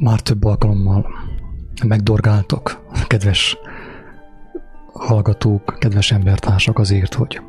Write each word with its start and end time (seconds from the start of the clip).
már 0.00 0.20
több 0.20 0.44
alkalommal 0.44 1.06
megdorgáltak, 1.86 2.80
kedves 3.06 3.56
hallgatók, 4.92 5.76
kedves 5.78 6.12
embertársak 6.12 6.78
azért, 6.78 7.14
hogy 7.14 7.40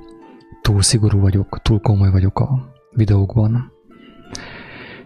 túl 0.61 0.81
szigorú 0.81 1.19
vagyok, 1.19 1.61
túl 1.61 1.79
komoly 1.79 2.11
vagyok 2.11 2.39
a 2.39 2.73
videókban. 2.91 3.71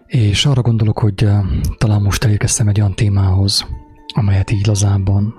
És 0.06 0.46
arra 0.46 0.62
gondolok, 0.62 0.98
hogy 0.98 1.24
eh, 1.24 1.40
talán 1.78 2.02
most 2.02 2.24
elérkeztem 2.24 2.68
egy 2.68 2.80
olyan 2.80 2.94
témához, 2.94 3.66
amelyet 4.14 4.50
így 4.50 4.66
lazábban, 4.66 5.34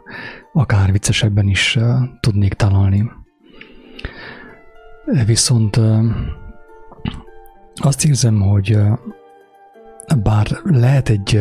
akár 0.54 0.92
viccesebben 0.92 1.48
is 1.48 1.76
eh, 1.76 1.98
tudnék 2.20 2.54
találni. 2.54 3.12
Viszont 5.26 5.78
eh, 5.78 6.00
azt 7.76 8.06
érzem, 8.06 8.42
hogy 8.42 8.78
bár 10.16 10.48
lehet 10.64 11.10
egy 11.10 11.34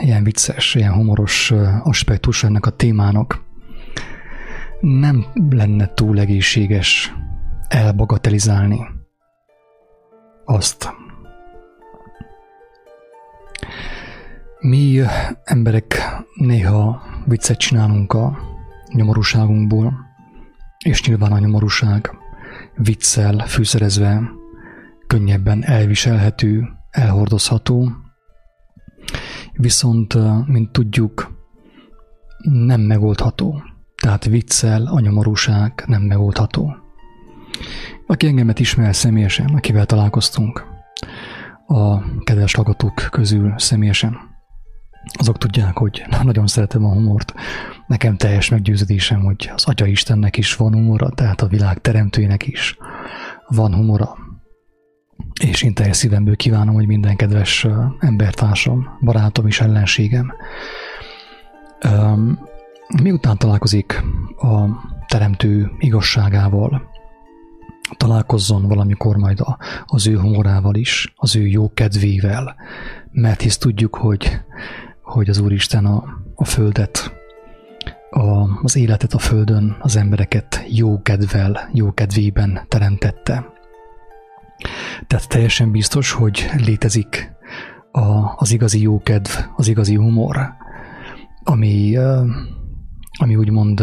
ilyen 0.00 0.24
vicces, 0.24 0.74
ilyen 0.74 0.92
humoros 0.92 1.52
aspektus 1.82 2.44
ennek 2.44 2.66
a 2.66 2.70
témának, 2.70 3.44
nem 4.80 5.26
lenne 5.50 5.86
túl 5.94 6.20
egészséges 6.20 7.14
elbagatelizálni 7.68 8.80
azt. 10.44 10.92
Mi 14.60 15.00
emberek 15.44 16.02
néha 16.34 17.02
viccet 17.26 17.58
csinálunk 17.58 18.12
a 18.12 18.38
nyomorúságunkból, 18.92 19.92
és 20.84 21.06
nyilván 21.06 21.32
a 21.32 21.38
nyomorúság 21.38 22.10
viccel 22.76 23.38
fűszerezve 23.46 24.22
könnyebben 25.06 25.64
elviselhető, 25.64 26.68
elhordozható, 26.90 28.01
viszont, 29.52 30.18
mint 30.46 30.70
tudjuk, 30.70 31.40
nem 32.42 32.80
megoldható. 32.80 33.62
Tehát 34.02 34.24
viccel 34.24 34.86
a 34.86 35.00
nyomorúság 35.00 35.84
nem 35.86 36.02
megoldható. 36.02 36.76
Aki 38.06 38.26
engemet 38.26 38.60
ismer 38.60 38.94
személyesen, 38.94 39.46
akivel 39.46 39.86
találkoztunk, 39.86 40.64
a 41.66 42.02
kedves 42.24 42.54
hallgatók 42.54 43.08
közül 43.10 43.54
személyesen, 43.56 44.16
azok 45.18 45.38
tudják, 45.38 45.78
hogy 45.78 46.04
nagyon 46.22 46.46
szeretem 46.46 46.84
a 46.84 46.92
humort. 46.92 47.34
Nekem 47.86 48.16
teljes 48.16 48.48
meggyőződésem, 48.48 49.20
hogy 49.20 49.50
az 49.54 49.64
Atya 49.64 49.86
Istennek 49.86 50.36
is 50.36 50.56
van 50.56 50.72
humora, 50.72 51.10
tehát 51.10 51.40
a 51.40 51.46
világ 51.46 51.80
teremtőjének 51.80 52.46
is 52.46 52.76
van 53.48 53.74
humora. 53.74 54.16
És 55.40 55.62
én 55.62 55.74
teljes 55.74 55.96
szívemből 55.96 56.36
kívánom, 56.36 56.74
hogy 56.74 56.86
minden 56.86 57.16
kedves 57.16 57.66
embertársam, 57.98 58.98
barátom 59.00 59.46
és 59.46 59.60
ellenségem 59.60 60.32
miután 63.02 63.38
találkozik 63.38 64.02
a 64.36 64.66
teremtő 65.06 65.70
igazságával, 65.78 66.90
találkozzon 67.96 68.68
valamikor 68.68 69.16
majd 69.16 69.40
az 69.86 70.06
ő 70.06 70.18
humorával 70.18 70.74
is, 70.74 71.12
az 71.16 71.36
ő 71.36 71.46
jó 71.46 71.72
kedvével, 71.74 72.54
mert 73.10 73.40
hisz 73.40 73.56
tudjuk, 73.58 73.96
hogy, 73.96 74.40
hogy 75.02 75.28
az 75.28 75.38
Úristen 75.38 75.84
a, 75.84 76.04
a 76.34 76.44
földet, 76.44 77.12
a, 78.10 78.60
az 78.62 78.76
életet 78.76 79.12
a 79.12 79.18
földön, 79.18 79.76
az 79.80 79.96
embereket 79.96 80.64
jó 80.68 81.02
kedvel, 81.02 81.70
jó 81.72 81.92
kedvében 81.92 82.60
teremtette. 82.68 83.51
Tehát 85.06 85.28
teljesen 85.28 85.70
biztos, 85.70 86.12
hogy 86.12 86.50
létezik 86.56 87.32
a, 87.92 88.34
az 88.36 88.52
igazi 88.52 88.80
jókedv, 88.80 89.30
az 89.56 89.68
igazi 89.68 89.94
humor, 89.94 90.36
ami, 91.44 91.96
ami 93.18 93.36
úgymond 93.36 93.82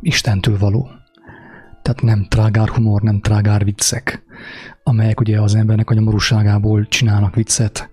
Istentől 0.00 0.58
való. 0.58 0.88
Tehát 1.82 2.02
nem 2.02 2.26
trágár 2.28 2.68
humor, 2.68 3.02
nem 3.02 3.20
trágár 3.20 3.64
viccek, 3.64 4.22
amelyek 4.82 5.20
ugye 5.20 5.40
az 5.40 5.54
embernek 5.54 5.90
a 5.90 5.94
nyomorúságából 5.94 6.86
csinálnak 6.86 7.34
viccet, 7.34 7.90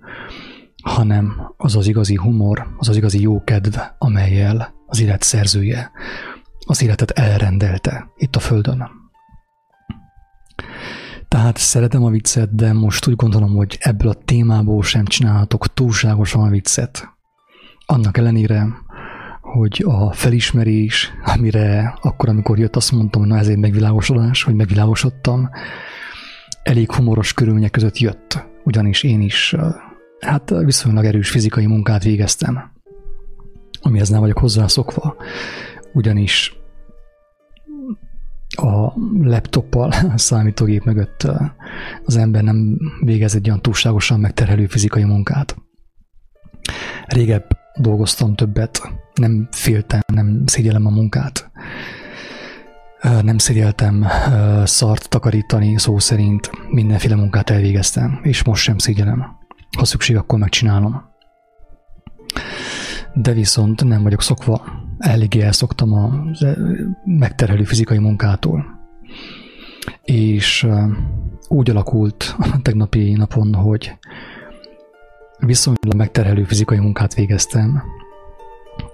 hanem 0.83 1.53
az 1.57 1.75
az 1.75 1.87
igazi 1.87 2.15
humor, 2.15 2.67
az 2.77 2.89
az 2.89 2.95
igazi 2.95 3.21
jókedv, 3.21 3.75
amelyel 3.97 4.73
az 4.85 5.01
élet 5.01 5.21
szerzője 5.21 5.91
az 6.65 6.83
életet 6.83 7.11
elrendelte 7.11 8.07
itt 8.17 8.35
a 8.35 8.39
Földön. 8.39 9.02
Tehát 11.33 11.57
szeretem 11.57 12.03
a 12.03 12.09
viccet, 12.09 12.55
de 12.55 12.73
most 12.73 13.07
úgy 13.07 13.15
gondolom, 13.15 13.55
hogy 13.55 13.77
ebből 13.79 14.09
a 14.09 14.13
témából 14.13 14.83
sem 14.83 15.05
csinálhatok 15.05 15.73
túlságosan 15.73 16.41
a 16.43 16.49
viccet. 16.49 17.09
Annak 17.85 18.17
ellenére, 18.17 18.67
hogy 19.41 19.83
a 19.87 20.11
felismerés, 20.11 21.11
amire 21.25 21.97
akkor, 22.01 22.29
amikor 22.29 22.59
jött, 22.59 22.75
azt 22.75 22.91
mondtam, 22.91 23.21
hogy 23.21 23.29
na 23.29 23.37
ez 23.37 23.47
egy 23.47 23.57
megvilágosodás, 23.57 24.43
hogy 24.43 24.55
megvilágosodtam, 24.55 25.49
elég 26.63 26.91
humoros 26.91 27.33
körülmények 27.33 27.71
között 27.71 27.97
jött, 27.97 28.45
ugyanis 28.63 29.03
én 29.03 29.21
is 29.21 29.55
hát 30.19 30.49
viszonylag 30.49 31.05
erős 31.05 31.29
fizikai 31.29 31.65
munkát 31.65 32.03
végeztem, 32.03 32.71
amihez 33.81 34.09
nem 34.09 34.19
vagyok 34.19 34.37
hozzászokva, 34.37 35.15
ugyanis 35.93 36.62
a 38.63 38.93
laptoppal, 39.21 39.91
a 40.15 40.17
számítógép 40.17 40.83
mögött 40.83 41.27
az 42.05 42.15
ember 42.17 42.43
nem 42.43 42.77
végez 42.99 43.35
egy 43.35 43.47
olyan 43.47 43.61
túlságosan 43.61 44.19
megterhelő 44.19 44.65
fizikai 44.65 45.03
munkát. 45.03 45.55
Régebb 47.05 47.57
dolgoztam 47.75 48.35
többet, 48.35 48.81
nem 49.13 49.47
féltem, 49.51 50.01
nem 50.13 50.43
szégyellem 50.45 50.85
a 50.85 50.89
munkát. 50.89 51.51
Nem 53.21 53.37
szégyeltem 53.37 54.05
szart 54.63 55.09
takarítani, 55.09 55.77
szó 55.77 55.99
szerint 55.99 56.49
mindenféle 56.69 57.15
munkát 57.15 57.49
elvégeztem, 57.49 58.19
és 58.23 58.43
most 58.43 58.63
sem 58.63 58.77
szégyelem. 58.77 59.25
Ha 59.77 59.85
szükség, 59.85 60.15
akkor 60.15 60.39
megcsinálom. 60.39 61.03
De 63.13 63.31
viszont 63.31 63.83
nem 63.83 64.03
vagyok 64.03 64.21
szokva, 64.21 64.82
eléggé 65.03 65.41
elszoktam 65.41 65.93
a 65.93 66.23
megterhelő 67.03 67.63
fizikai 67.63 67.97
munkától. 67.97 68.81
És 70.03 70.67
úgy 71.47 71.69
alakult 71.69 72.35
a 72.37 72.61
tegnapi 72.61 73.13
napon, 73.13 73.53
hogy 73.53 73.97
viszonylag 75.37 75.95
megterhelő 75.95 76.43
fizikai 76.43 76.79
munkát 76.79 77.13
végeztem, 77.13 77.83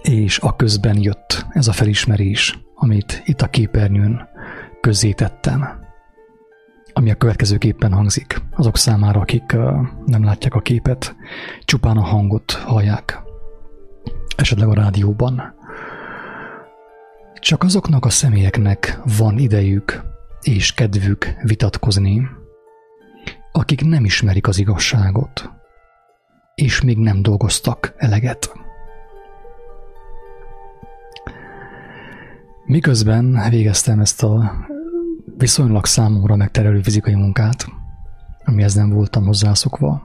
és 0.01 0.39
a 0.39 0.55
közben 0.55 1.01
jött 1.01 1.45
ez 1.49 1.67
a 1.67 1.71
felismerés, 1.71 2.59
amit 2.75 3.21
itt 3.25 3.41
a 3.41 3.47
képernyőn 3.47 4.27
közzétettem, 4.81 5.67
ami 6.93 7.11
a 7.11 7.15
következőképpen 7.15 7.93
hangzik. 7.93 8.41
Azok 8.51 8.77
számára, 8.77 9.19
akik 9.19 9.57
nem 10.05 10.23
látják 10.23 10.55
a 10.55 10.59
képet, 10.59 11.15
csupán 11.65 11.97
a 11.97 12.03
hangot 12.03 12.51
hallják, 12.51 13.21
esetleg 14.35 14.67
a 14.67 14.73
rádióban. 14.73 15.57
Csak 17.39 17.63
azoknak 17.63 18.05
a 18.05 18.09
személyeknek 18.09 18.99
van 19.17 19.37
idejük 19.37 20.01
és 20.41 20.73
kedvük 20.73 21.33
vitatkozni, 21.43 22.27
akik 23.51 23.85
nem 23.85 24.05
ismerik 24.05 24.47
az 24.47 24.59
igazságot, 24.59 25.49
és 26.55 26.81
még 26.81 26.97
nem 26.97 27.21
dolgoztak 27.21 27.93
eleget. 27.97 28.53
Miközben 32.65 33.49
végeztem 33.49 33.99
ezt 33.99 34.23
a 34.23 34.51
viszonylag 35.37 35.85
számomra 35.85 36.35
megterelő 36.35 36.81
fizikai 36.81 37.15
munkát, 37.15 37.65
amihez 38.45 38.73
nem 38.73 38.89
voltam 38.89 39.25
hozzászokva, 39.25 40.01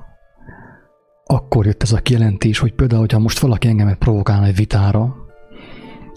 akkor 1.25 1.67
jött 1.67 1.83
ez 1.83 1.93
a 1.93 2.01
kijelentés, 2.01 2.59
hogy 2.59 2.75
például, 2.75 3.01
hogyha 3.01 3.19
most 3.19 3.39
valaki 3.39 3.69
engemet 3.69 3.99
provokálna 3.99 4.47
egy 4.47 4.57
vitára, 4.57 5.24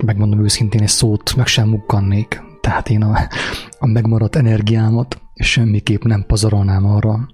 megmondom 0.06 0.44
őszintén, 0.44 0.82
egy 0.82 0.88
szót 0.88 1.36
meg 1.36 1.48
sem 1.48 1.70
mukkannék, 1.70 2.42
tehát 2.62 2.90
én 2.90 3.04
a, 3.04 3.28
a 3.80 3.86
megmaradt 3.86 4.36
energiámat 4.36 5.22
semmiképp 5.36 6.04
nem 6.04 6.24
pazarolnám 6.28 6.86
arra, 6.86 7.28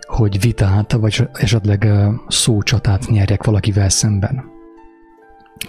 hogy 0.00 0.40
vitát, 0.40 0.92
vagy 0.92 1.28
esetleg 1.32 1.88
szócsatát 2.28 3.08
nyerjek 3.08 3.44
valakivel 3.44 3.88
szemben. 3.88 4.44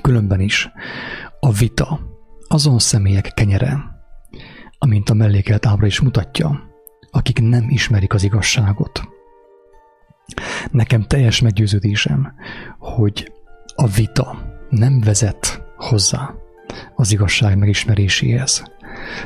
Különben 0.01 0.39
is 0.39 0.69
a 1.39 1.51
vita 1.51 2.00
azon 2.47 2.79
személyek 2.79 3.31
kenyere, 3.33 3.77
amint 4.77 5.09
a 5.09 5.13
mellékelt 5.13 5.65
ábra 5.65 5.85
is 5.85 6.00
mutatja, 6.00 6.63
akik 7.12 7.39
nem 7.39 7.65
ismerik 7.69 8.13
az 8.13 8.23
igazságot. 8.23 9.01
Nekem 10.71 11.03
teljes 11.03 11.41
meggyőződésem, 11.41 12.33
hogy 12.79 13.31
a 13.75 13.88
vita 13.88 14.38
nem 14.69 15.00
vezet 15.00 15.64
hozzá 15.77 16.33
az 16.95 17.12
igazság 17.12 17.57
megismeréséhez. 17.57 18.63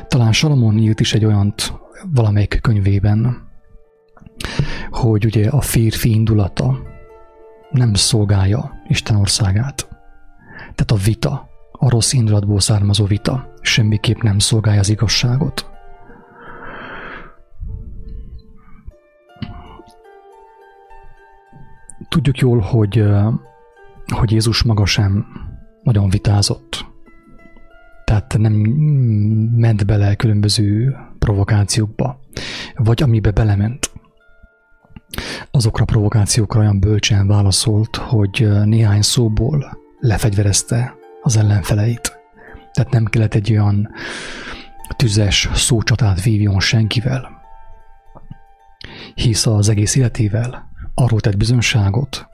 Talán 0.06 0.32
Salamon 0.32 0.78
írt 0.78 1.00
is 1.00 1.14
egy 1.14 1.24
olyant 1.24 1.72
valamelyik 2.12 2.58
könyvében, 2.62 3.48
hogy 4.90 5.24
ugye 5.24 5.48
a 5.48 5.60
férfi 5.60 6.10
indulata 6.10 6.78
nem 7.70 7.94
szolgálja 7.94 8.72
Isten 8.88 9.16
országát. 9.16 9.88
Tehát 10.58 10.90
a 10.90 11.04
vita, 11.04 11.48
a 11.72 11.88
rossz 11.88 12.12
indulatból 12.12 12.60
származó 12.60 13.04
vita 13.04 13.52
semmiképp 13.60 14.20
nem 14.20 14.38
szolgálja 14.38 14.80
az 14.80 14.88
igazságot. 14.88 15.70
Tudjuk 22.08 22.38
jól, 22.38 22.58
hogy, 22.58 23.04
hogy 24.14 24.30
Jézus 24.30 24.62
maga 24.62 24.86
sem 24.86 25.26
nagyon 25.82 26.08
vitázott. 26.08 26.88
Tehát 28.04 28.38
nem 28.38 28.52
ment 29.56 29.86
bele 29.86 30.14
különböző 30.14 30.96
provokációkba, 31.18 32.20
vagy 32.74 33.02
amibe 33.02 33.30
belement. 33.30 33.90
Azokra 35.50 35.82
a 35.82 35.86
provokációkra 35.86 36.60
olyan 36.60 36.80
bölcsen 36.80 37.26
válaszolt, 37.26 37.96
hogy 37.96 38.48
néhány 38.64 39.02
szóból 39.02 39.78
lefegyverezte 40.00 40.94
az 41.22 41.36
ellenfeleit. 41.36 42.18
Tehát 42.72 42.92
nem 42.92 43.04
kellett 43.04 43.34
egy 43.34 43.52
olyan 43.52 43.88
tüzes 44.96 45.48
szócsatát 45.52 46.22
vívjon 46.22 46.60
senkivel, 46.60 47.40
hisz 49.14 49.46
az 49.46 49.68
egész 49.68 49.96
életével 49.96 50.68
arról 50.94 51.20
tett 51.20 51.36
bizonságot, 51.36 52.28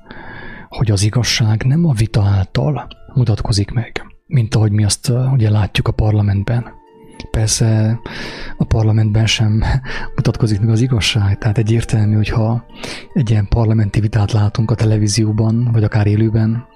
hogy 0.68 0.90
az 0.90 1.02
igazság 1.02 1.64
nem 1.64 1.84
a 1.84 1.92
vita 1.92 2.22
által 2.22 2.88
mutatkozik 3.16 3.70
meg, 3.70 4.06
mint 4.26 4.54
ahogy 4.54 4.72
mi 4.72 4.84
azt 4.84 5.12
ugye 5.32 5.50
látjuk 5.50 5.88
a 5.88 5.92
parlamentben. 5.92 6.66
Persze 7.30 8.00
a 8.56 8.64
parlamentben 8.64 9.26
sem 9.26 9.62
mutatkozik 10.16 10.60
meg 10.60 10.68
az 10.68 10.80
igazság, 10.80 11.38
tehát 11.38 11.58
egyértelmű, 11.58 12.14
hogyha 12.14 12.64
egy 13.12 13.30
ilyen 13.30 13.48
parlamenti 13.48 14.00
vitát 14.00 14.32
látunk 14.32 14.70
a 14.70 14.74
televízióban, 14.74 15.68
vagy 15.72 15.84
akár 15.84 16.06
élőben, 16.06 16.66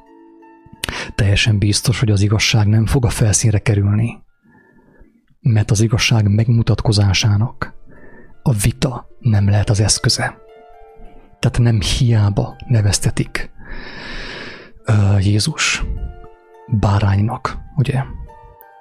teljesen 1.15 1.59
biztos, 1.59 1.99
hogy 2.01 2.11
az 2.11 2.23
igazság 2.23 2.67
nem 2.67 2.87
fog 2.87 3.05
a 3.05 3.09
felszínre 3.09 3.59
kerülni. 3.59 4.19
Mert 5.41 5.71
az 5.71 5.81
igazság 5.81 6.29
megmutatkozásának 6.29 7.75
a 8.43 8.53
vita 8.53 9.09
nem 9.19 9.49
lehet 9.49 9.71
az 9.71 9.81
eszköze. 9.81 10.39
Tehát 11.39 11.59
nem 11.59 11.81
hiába 11.81 12.57
neveztetik 12.67 13.51
uh, 14.87 15.27
Jézus 15.27 15.85
báránynak, 16.71 17.59
ugye? 17.77 18.03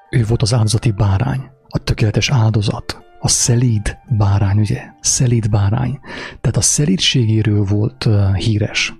Ő 0.09 0.25
volt 0.25 0.41
az 0.41 0.53
áldozati 0.53 0.91
bárány, 0.91 1.49
a 1.67 1.77
tökéletes 1.77 2.29
áldozat, 2.29 3.01
a 3.19 3.27
szelíd 3.27 3.97
bárány, 4.09 4.59
ugye? 4.59 4.83
Szelíd 5.01 5.49
bárány. 5.49 5.99
Tehát 6.41 6.57
a 6.57 6.61
szelídségéről 6.61 7.63
volt 7.63 8.05
uh, 8.05 8.35
híres. 8.35 8.93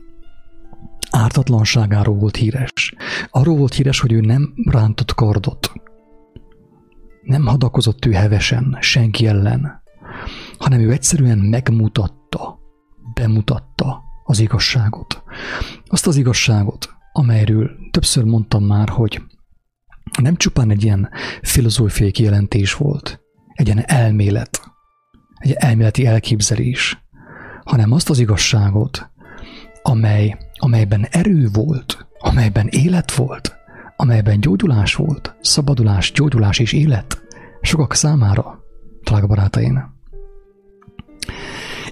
Ártatlanságáról 1.11 2.15
volt 2.15 2.35
híres. 2.35 2.93
Arról 3.29 3.55
volt 3.55 3.73
híres, 3.73 3.99
hogy 3.99 4.11
ő 4.11 4.19
nem 4.19 4.53
rántott 4.65 5.13
kardot. 5.13 5.71
Nem 7.21 7.45
hadakozott 7.45 8.05
ő 8.05 8.11
hevesen 8.11 8.77
senki 8.79 9.27
ellen, 9.27 9.81
hanem 10.57 10.79
ő 10.79 10.91
egyszerűen 10.91 11.37
megmutatta, 11.37 12.59
bemutatta 13.13 14.03
az 14.23 14.39
igazságot. 14.39 15.23
Azt 15.85 16.07
az 16.07 16.15
igazságot, 16.15 16.89
amelyről 17.11 17.71
többször 17.91 18.23
mondtam 18.23 18.63
már, 18.63 18.89
hogy 18.89 19.21
nem 20.21 20.35
csupán 20.35 20.69
egy 20.71 20.83
ilyen 20.83 21.09
filozófiai 21.41 22.11
kijelentés 22.11 22.73
volt, 22.73 23.21
egy 23.53 23.67
ilyen 23.67 23.83
elmélet, 23.85 24.61
egy 25.35 25.51
elméleti 25.51 26.05
elképzelés, 26.05 27.03
hanem 27.63 27.91
azt 27.91 28.09
az 28.09 28.19
igazságot, 28.19 29.09
amely, 29.81 30.37
amelyben 30.53 31.07
erő 31.09 31.49
volt, 31.53 32.07
amelyben 32.19 32.67
élet 32.67 33.11
volt, 33.11 33.57
amelyben 33.95 34.39
gyógyulás 34.39 34.95
volt, 34.95 35.35
szabadulás, 35.41 36.11
gyógyulás 36.11 36.59
és 36.59 36.73
élet 36.73 37.21
sokak 37.61 37.93
számára, 37.93 38.63
drága 39.03 39.27
barátaim. 39.27 39.97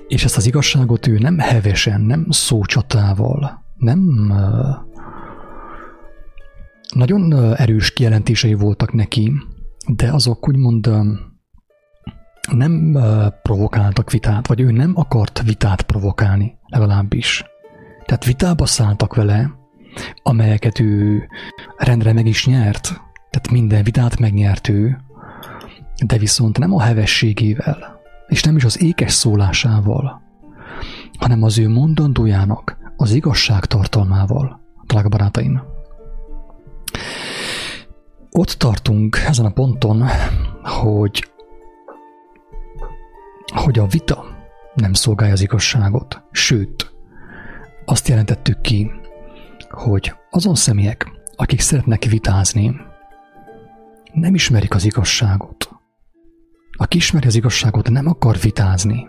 És 0.08 0.24
ezt 0.24 0.38
az 0.38 0.46
igazságot 0.46 1.08
ő 1.08 1.18
nem 1.18 1.38
hevesen, 1.38 2.02
nem 2.02 2.26
szócsatával, 2.30 3.66
nem 3.78 4.34
nagyon 6.96 7.54
erős 7.56 7.94
kijelentései 7.94 8.54
voltak 8.54 8.94
neki, 8.94 9.32
de 9.88 10.12
azok 10.12 10.48
úgymond 10.48 10.90
nem 12.52 12.98
provokáltak 13.42 14.12
vitát, 14.12 14.48
vagy 14.48 14.62
ő 14.62 14.72
nem 14.72 14.92
akart 14.96 15.42
vitát 15.42 15.82
provokálni, 15.82 16.58
legalábbis. 16.66 17.44
Tehát 18.06 18.26
vitába 18.26 18.66
szálltak 18.66 19.16
vele, 19.16 19.52
amelyeket 20.24 20.80
ő 20.80 21.28
rendre 21.78 22.14
meg 22.14 22.26
is 22.28 22.46
nyert, 22.46 23.02
tehát 23.30 23.52
minden 23.52 23.84
vitát 23.84 24.20
megnyert 24.20 24.68
ő, 24.70 24.98
de 26.06 26.18
viszont 26.18 26.58
nem 26.58 26.74
a 26.74 26.82
hevességével, 26.82 28.00
és 28.28 28.44
nem 28.44 28.56
is 28.56 28.64
az 28.64 28.82
ékes 28.82 29.12
szólásával, 29.12 30.22
hanem 31.20 31.44
az 31.44 31.58
ő 31.58 31.70
mondandójának 31.70 32.78
az 32.98 33.12
igazság 33.12 33.66
tartalmával, 33.66 34.62
drága 34.86 35.10
barátaim. 35.10 35.62
Ott 38.38 38.50
tartunk 38.52 39.18
ezen 39.28 39.46
a 39.46 39.50
ponton, 39.50 40.04
hogy, 40.64 41.32
hogy 43.46 43.80
a 43.80 43.88
vita 43.88 44.26
nem 44.74 44.94
szolgálja 44.94 45.34
az 45.34 45.42
igazságot, 45.42 46.24
sőt, 46.32 46.96
azt 47.86 48.08
jelentettük 48.08 48.62
ki, 48.62 48.92
hogy 49.70 50.14
azon 50.30 50.56
személyek, 50.56 51.12
akik 51.36 51.60
szeretnek 51.60 52.04
vitázni, 52.04 52.76
nem 54.14 54.34
ismerik 54.34 54.76
az 54.76 54.86
igazságot. 54.86 55.70
Aki 56.72 56.98
ismeri 56.98 57.28
az 57.28 57.36
igazságot, 57.36 57.90
nem 57.90 58.08
akar 58.08 58.38
vitázni. 58.42 59.08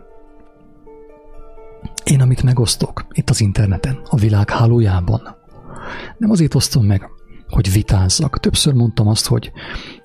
Én, 2.04 2.20
amit 2.20 2.42
megosztok 2.42 3.06
itt 3.12 3.30
az 3.30 3.40
interneten, 3.40 4.00
a 4.08 4.16
világ 4.16 4.50
hálójában, 4.50 5.36
nem 6.18 6.30
azért 6.30 6.54
osztom 6.54 6.84
meg, 6.84 7.10
hogy 7.50 7.72
vitázzak. 7.72 8.40
Többször 8.40 8.74
mondtam 8.74 9.08
azt, 9.08 9.26
hogy 9.26 9.52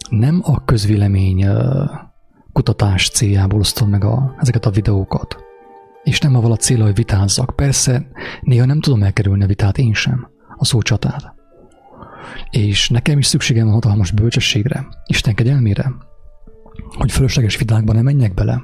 nem 0.09 0.41
a 0.43 0.65
közvélemény 0.65 1.45
kutatás 2.53 3.09
céljából 3.09 3.59
osztom 3.59 3.89
meg 3.89 4.03
a, 4.03 4.35
ezeket 4.39 4.65
a 4.65 4.69
videókat. 4.69 5.37
És 6.03 6.19
nem 6.19 6.35
avval 6.35 6.51
a 6.51 6.55
célra, 6.55 6.83
hogy 6.83 6.95
vitázzak. 6.95 7.55
Persze, 7.55 8.07
néha 8.41 8.65
nem 8.65 8.79
tudom 8.79 9.03
elkerülni 9.03 9.43
a 9.43 9.47
vitát 9.47 9.77
én 9.77 9.93
sem, 9.93 10.27
a 10.57 10.65
szócsatát. 10.65 11.33
És 12.49 12.89
nekem 12.89 13.17
is 13.17 13.25
szükségem 13.25 13.65
van 13.65 13.73
hatalmas 13.73 14.11
bölcsességre, 14.11 14.87
Isten 15.05 15.35
kegyelmére, 15.35 15.91
hogy 16.97 17.11
fölösleges 17.11 17.57
vitákba 17.57 17.93
nem 17.93 18.03
menjek 18.03 18.33
bele, 18.33 18.63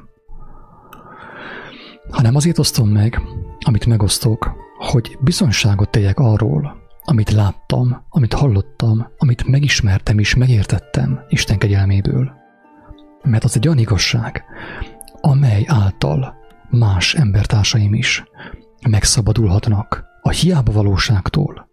hanem 2.10 2.36
azért 2.36 2.60
osztom 2.60 2.90
meg, 2.90 3.22
amit 3.60 3.86
megosztok, 3.86 4.52
hogy 4.78 5.18
bizonyságot 5.22 5.90
tegyek 5.90 6.20
arról, 6.20 6.78
amit 7.10 7.32
láttam, 7.32 8.06
amit 8.10 8.34
hallottam, 8.34 9.08
amit 9.18 9.48
megismertem 9.48 10.20
és 10.20 10.36
megértettem 10.36 11.20
Isten 11.30 11.58
kegyelméből. 11.58 12.32
Mert 13.24 13.44
az 13.44 13.56
egy 13.56 13.68
olyan 13.68 13.80
igazság, 13.80 14.44
amely 15.22 15.64
által 15.68 16.36
más 16.70 17.14
embertársaim 17.14 17.94
is 17.94 18.24
megszabadulhatnak 18.90 20.04
a 20.22 20.30
hiába 20.30 20.72
valóságtól, 20.72 21.70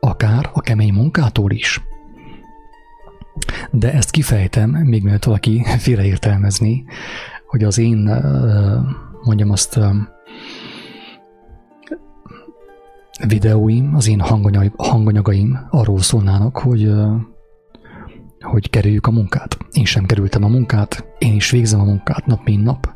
akár 0.00 0.50
a 0.52 0.60
kemény 0.60 0.92
munkától 0.92 1.50
is. 1.50 1.82
De 3.70 3.92
ezt 3.92 4.10
kifejtem, 4.10 4.70
még 4.70 5.02
mielőtt 5.02 5.24
valaki 5.24 5.64
félreértelmezni, 5.78 6.84
hogy 7.46 7.64
az 7.64 7.78
én, 7.78 8.22
mondjam 9.22 9.50
azt, 9.50 9.80
videóim, 13.26 13.94
az 13.94 14.08
én 14.08 14.20
hanganyagaim 14.76 15.58
arról 15.70 15.98
szólnának, 15.98 16.58
hogy, 16.58 16.92
hogy 18.40 18.70
kerüljük 18.70 19.06
a 19.06 19.10
munkát. 19.10 19.56
Én 19.72 19.84
sem 19.84 20.04
kerültem 20.04 20.44
a 20.44 20.48
munkát, 20.48 21.04
én 21.18 21.34
is 21.34 21.50
végzem 21.50 21.80
a 21.80 21.84
munkát 21.84 22.26
nap 22.26 22.44
mint 22.44 22.64
nap. 22.64 22.94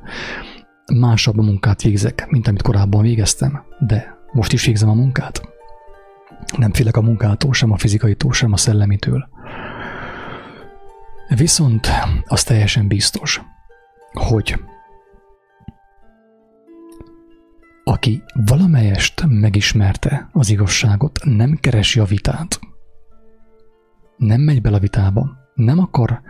Másabb 0.95 1.39
a 1.39 1.43
munkát 1.43 1.83
végzek, 1.83 2.27
mint 2.31 2.49
amit 2.49 2.63
korábban 2.63 3.03
végeztem, 3.03 3.63
de 3.79 4.17
most 4.33 4.53
is 4.53 4.67
végzem 4.67 4.89
a 4.89 4.95
munkát. 4.95 5.41
Nem 6.57 6.73
félek 6.73 6.97
a 6.97 7.03
munkától, 7.03 7.53
sem 7.53 7.73
a 7.73 7.77
fizikaitól, 7.77 8.33
sem 8.33 8.53
a 8.53 8.57
szellemitől. 8.57 9.29
Viszont 11.37 11.89
az 12.27 12.43
teljesen 12.43 12.89
biztos, 12.89 13.43
hogy 14.13 14.59
aki 17.89 18.23
valamelyest 18.47 19.25
megismerte 19.29 20.29
az 20.33 20.51
igazságot, 20.51 21.21
nem 21.25 21.55
keresi 21.61 22.01
a 22.01 22.05
vitát, 22.05 22.61
nem 24.17 24.41
megy 24.41 24.61
bele 24.61 24.77
a 24.77 24.81
vitába, 24.81 25.37
nem 25.55 25.79
akar 25.79 26.21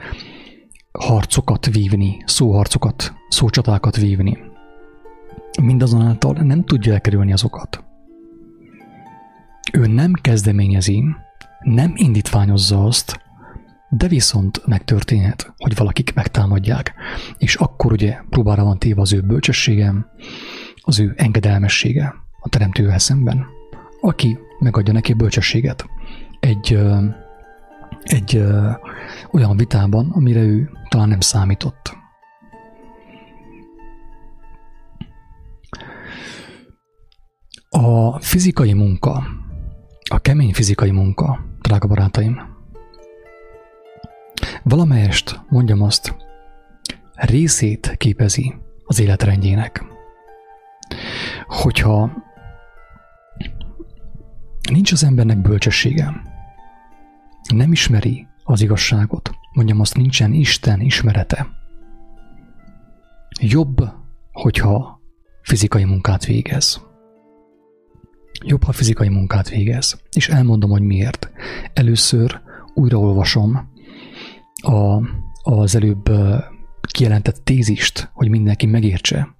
harcokat 0.92 1.66
vívni, 1.66 2.22
szóharcokat, 2.26 3.14
szócsatákat 3.28 3.96
vívni. 3.96 4.38
Mindazonáltal 5.62 6.32
nem 6.32 6.64
tudja 6.64 6.92
elkerülni 6.92 7.32
azokat. 7.32 7.84
ő 9.72 9.86
nem 9.86 10.12
kezdeményezi, 10.12 11.04
nem 11.60 11.92
indítványozza 11.96 12.84
azt, 12.84 13.20
de 13.88 14.08
viszont 14.08 14.66
megtörténhet, 14.66 15.52
hogy 15.56 15.76
valakik 15.76 16.14
megtámadják, 16.14 16.94
és 17.38 17.54
akkor 17.54 17.92
ugye 17.92 18.16
próbára 18.28 18.64
van 18.64 18.78
téve 18.78 19.00
az 19.00 19.12
ő 19.12 19.20
bölcsessége, 19.20 19.94
az 20.88 20.98
ő 20.98 21.14
engedelmessége 21.16 22.14
a 22.40 22.48
teremtővel 22.48 22.98
szemben, 22.98 23.46
aki 24.00 24.38
megadja 24.58 24.92
neki 24.92 25.12
bölcsességet 25.12 25.86
egy, 26.40 26.78
egy 28.02 28.44
olyan 29.30 29.56
vitában, 29.56 30.10
amire 30.10 30.40
ő 30.40 30.70
talán 30.88 31.08
nem 31.08 31.20
számított. 31.20 31.96
A 37.68 38.20
fizikai 38.20 38.72
munka, 38.72 39.22
a 40.10 40.18
kemény 40.18 40.52
fizikai 40.54 40.90
munka, 40.90 41.44
drága 41.60 41.86
barátaim, 41.86 42.40
valamelyest, 44.62 45.40
mondjam 45.48 45.82
azt, 45.82 46.16
részét 47.14 47.94
képezi 47.96 48.54
az 48.84 49.00
életrendjének. 49.00 49.96
Hogyha 51.48 52.12
nincs 54.70 54.92
az 54.92 55.04
embernek 55.04 55.40
bölcsessége, 55.40 56.22
nem 57.54 57.72
ismeri 57.72 58.26
az 58.44 58.60
igazságot, 58.60 59.30
mondjam 59.52 59.80
azt, 59.80 59.96
nincsen 59.96 60.32
Isten 60.32 60.80
ismerete, 60.80 61.46
jobb, 63.40 63.90
hogyha 64.32 65.00
fizikai 65.42 65.84
munkát 65.84 66.24
végez. 66.24 66.86
Jobb, 68.44 68.64
ha 68.64 68.72
fizikai 68.72 69.08
munkát 69.08 69.48
végez. 69.48 70.00
És 70.12 70.28
elmondom, 70.28 70.70
hogy 70.70 70.82
miért. 70.82 71.30
Először 71.72 72.40
újraolvasom 72.74 73.72
a, 74.62 75.02
az 75.42 75.74
előbb 75.74 76.10
kijelentett 76.80 77.44
tézist, 77.44 78.10
hogy 78.12 78.28
mindenki 78.28 78.66
megértse, 78.66 79.36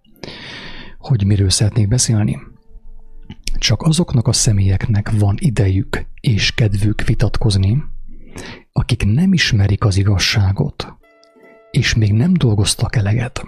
hogy 1.09 1.27
miről 1.27 1.51
szeretnék 1.51 1.89
beszélni. 1.89 2.39
Csak 3.59 3.83
azoknak 3.83 4.29
a 4.29 4.33
személyeknek 4.33 5.11
van 5.19 5.37
idejük 5.39 6.07
és 6.21 6.53
kedvük 6.55 7.03
vitatkozni, 7.03 7.83
akik 8.73 9.05
nem 9.05 9.33
ismerik 9.33 9.85
az 9.85 9.97
igazságot, 9.97 10.97
és 11.71 11.95
még 11.95 12.13
nem 12.13 12.33
dolgoztak 12.33 12.97
eleget. 12.97 13.45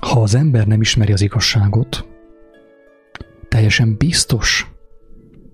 Ha 0.00 0.22
az 0.22 0.34
ember 0.34 0.66
nem 0.66 0.80
ismeri 0.80 1.12
az 1.12 1.20
igazságot, 1.20 2.08
teljesen 3.48 3.96
biztos, 3.96 4.70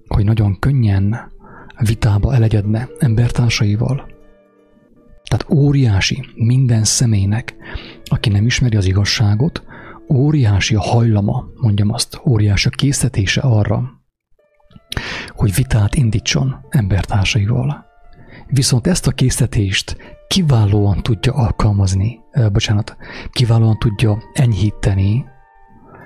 hogy 0.06 0.24
nagyon 0.24 0.58
könnyen 0.58 1.32
vitába 1.78 2.34
elegyedne 2.34 2.88
embertársaival. 2.98 4.08
Tehát 5.28 5.50
óriási 5.50 6.26
minden 6.34 6.84
személynek, 6.84 7.54
aki 8.04 8.28
nem 8.28 8.46
ismeri 8.46 8.76
az 8.76 8.84
igazságot, 8.86 9.64
óriási 10.08 10.74
a 10.74 10.80
hajlama, 10.80 11.44
mondjam 11.54 11.92
azt, 11.92 12.20
óriási 12.26 12.68
a 12.68 12.70
készítése 12.70 13.40
arra, 13.40 13.82
hogy 15.28 15.54
vitát 15.54 15.94
indítson 15.94 16.56
embertársaival. 16.68 17.84
Viszont 18.46 18.86
ezt 18.86 19.06
a 19.06 19.10
készítést 19.10 19.96
kiválóan 20.28 21.02
tudja 21.02 21.32
alkalmazni, 21.32 22.20
eh, 22.30 22.50
bocsánat, 22.50 22.96
kiválóan 23.30 23.78
tudja 23.78 24.22
enyhíteni, 24.32 25.24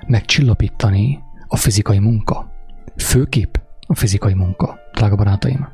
megcsillapítani 0.07 1.23
a 1.47 1.55
fizikai 1.55 1.99
munka. 1.99 2.51
Főképp 2.97 3.55
a 3.87 3.95
fizikai 3.95 4.33
munka, 4.33 4.79
drága 4.93 5.15
barátaim. 5.15 5.67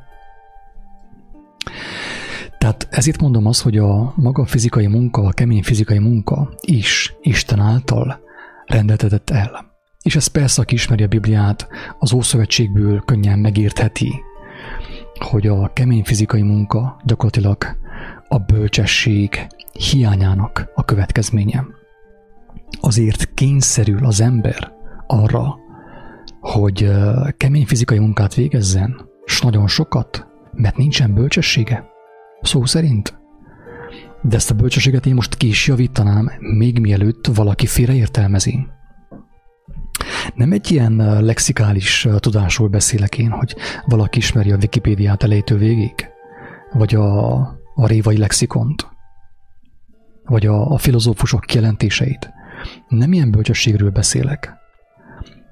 Tehát 2.58 2.86
ezért 2.90 3.20
mondom 3.20 3.46
azt, 3.46 3.62
hogy 3.62 3.78
a 3.78 4.12
maga 4.16 4.46
fizikai 4.46 4.86
munka, 4.86 5.22
a 5.22 5.32
kemény 5.32 5.62
fizikai 5.62 5.98
munka 5.98 6.54
is 6.60 7.14
Isten 7.20 7.60
által 7.60 8.20
rendeltetett 8.66 9.30
el. 9.30 9.66
És 10.02 10.16
ez 10.16 10.26
persze, 10.26 10.62
aki 10.62 10.74
ismeri 10.74 11.02
a 11.02 11.08
Bibliát, 11.08 11.68
az 11.98 12.12
Ószövetségből 12.12 13.00
könnyen 13.00 13.38
megértheti, 13.38 14.14
hogy 15.18 15.46
a 15.46 15.72
kemény 15.72 16.04
fizikai 16.04 16.42
munka 16.42 17.00
gyakorlatilag 17.04 17.64
a 18.28 18.38
bölcsesség 18.38 19.46
hiányának 19.72 20.70
a 20.74 20.84
következménye. 20.84 21.66
Azért 22.80 23.34
kényszerül 23.34 24.06
az 24.06 24.20
ember 24.20 24.72
arra, 25.06 25.56
hogy 26.40 26.90
kemény 27.36 27.66
fizikai 27.66 27.98
munkát 27.98 28.34
végezzen, 28.34 29.08
és 29.24 29.40
nagyon 29.40 29.66
sokat, 29.66 30.26
mert 30.52 30.76
nincsen 30.76 31.14
bölcsessége. 31.14 31.84
Szó 32.42 32.64
szerint. 32.64 33.18
De 34.22 34.36
ezt 34.36 34.50
a 34.50 34.54
bölcsességet 34.54 35.06
én 35.06 35.14
most 35.14 35.34
ki 35.34 35.48
is 35.48 35.66
javítanám, 35.66 36.30
még 36.38 36.78
mielőtt 36.78 37.26
valaki 37.26 37.66
félreértelmezi. 37.66 38.66
Nem 40.34 40.52
egy 40.52 40.70
ilyen 40.70 41.22
lexikális 41.24 42.08
tudásról 42.18 42.68
beszélek 42.68 43.18
én, 43.18 43.30
hogy 43.30 43.56
valaki 43.86 44.18
ismeri 44.18 44.52
a 44.52 44.56
Wikipédiát 44.56 45.22
elejétől 45.22 45.58
végig, 45.58 45.92
vagy 46.72 46.94
a, 46.94 47.36
a 47.74 47.86
révai 47.86 48.16
lexikont, 48.16 48.88
vagy 50.24 50.46
a, 50.46 50.70
a 50.70 50.78
filozófusok 50.78 51.40
kijelentéseit. 51.40 52.30
Nem 52.88 53.12
ilyen 53.12 53.30
bölcsességről 53.30 53.90
beszélek, 53.90 54.52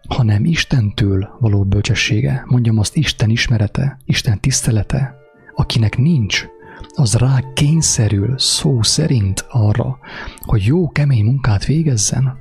hanem 0.08 0.44
Istentől 0.44 1.36
való 1.40 1.64
bölcsessége, 1.64 2.42
mondjam 2.46 2.78
azt 2.78 2.96
Isten 2.96 3.30
ismerete, 3.30 3.98
Isten 4.04 4.40
tisztelete, 4.40 5.14
akinek 5.54 5.96
nincs, 5.96 6.46
az 6.94 7.14
rá 7.14 7.40
kényszerül 7.54 8.38
szó 8.38 8.82
szerint 8.82 9.44
arra, 9.48 9.98
hogy 10.40 10.64
jó, 10.64 10.88
kemény 10.88 11.24
munkát 11.24 11.64
végezzen. 11.64 12.38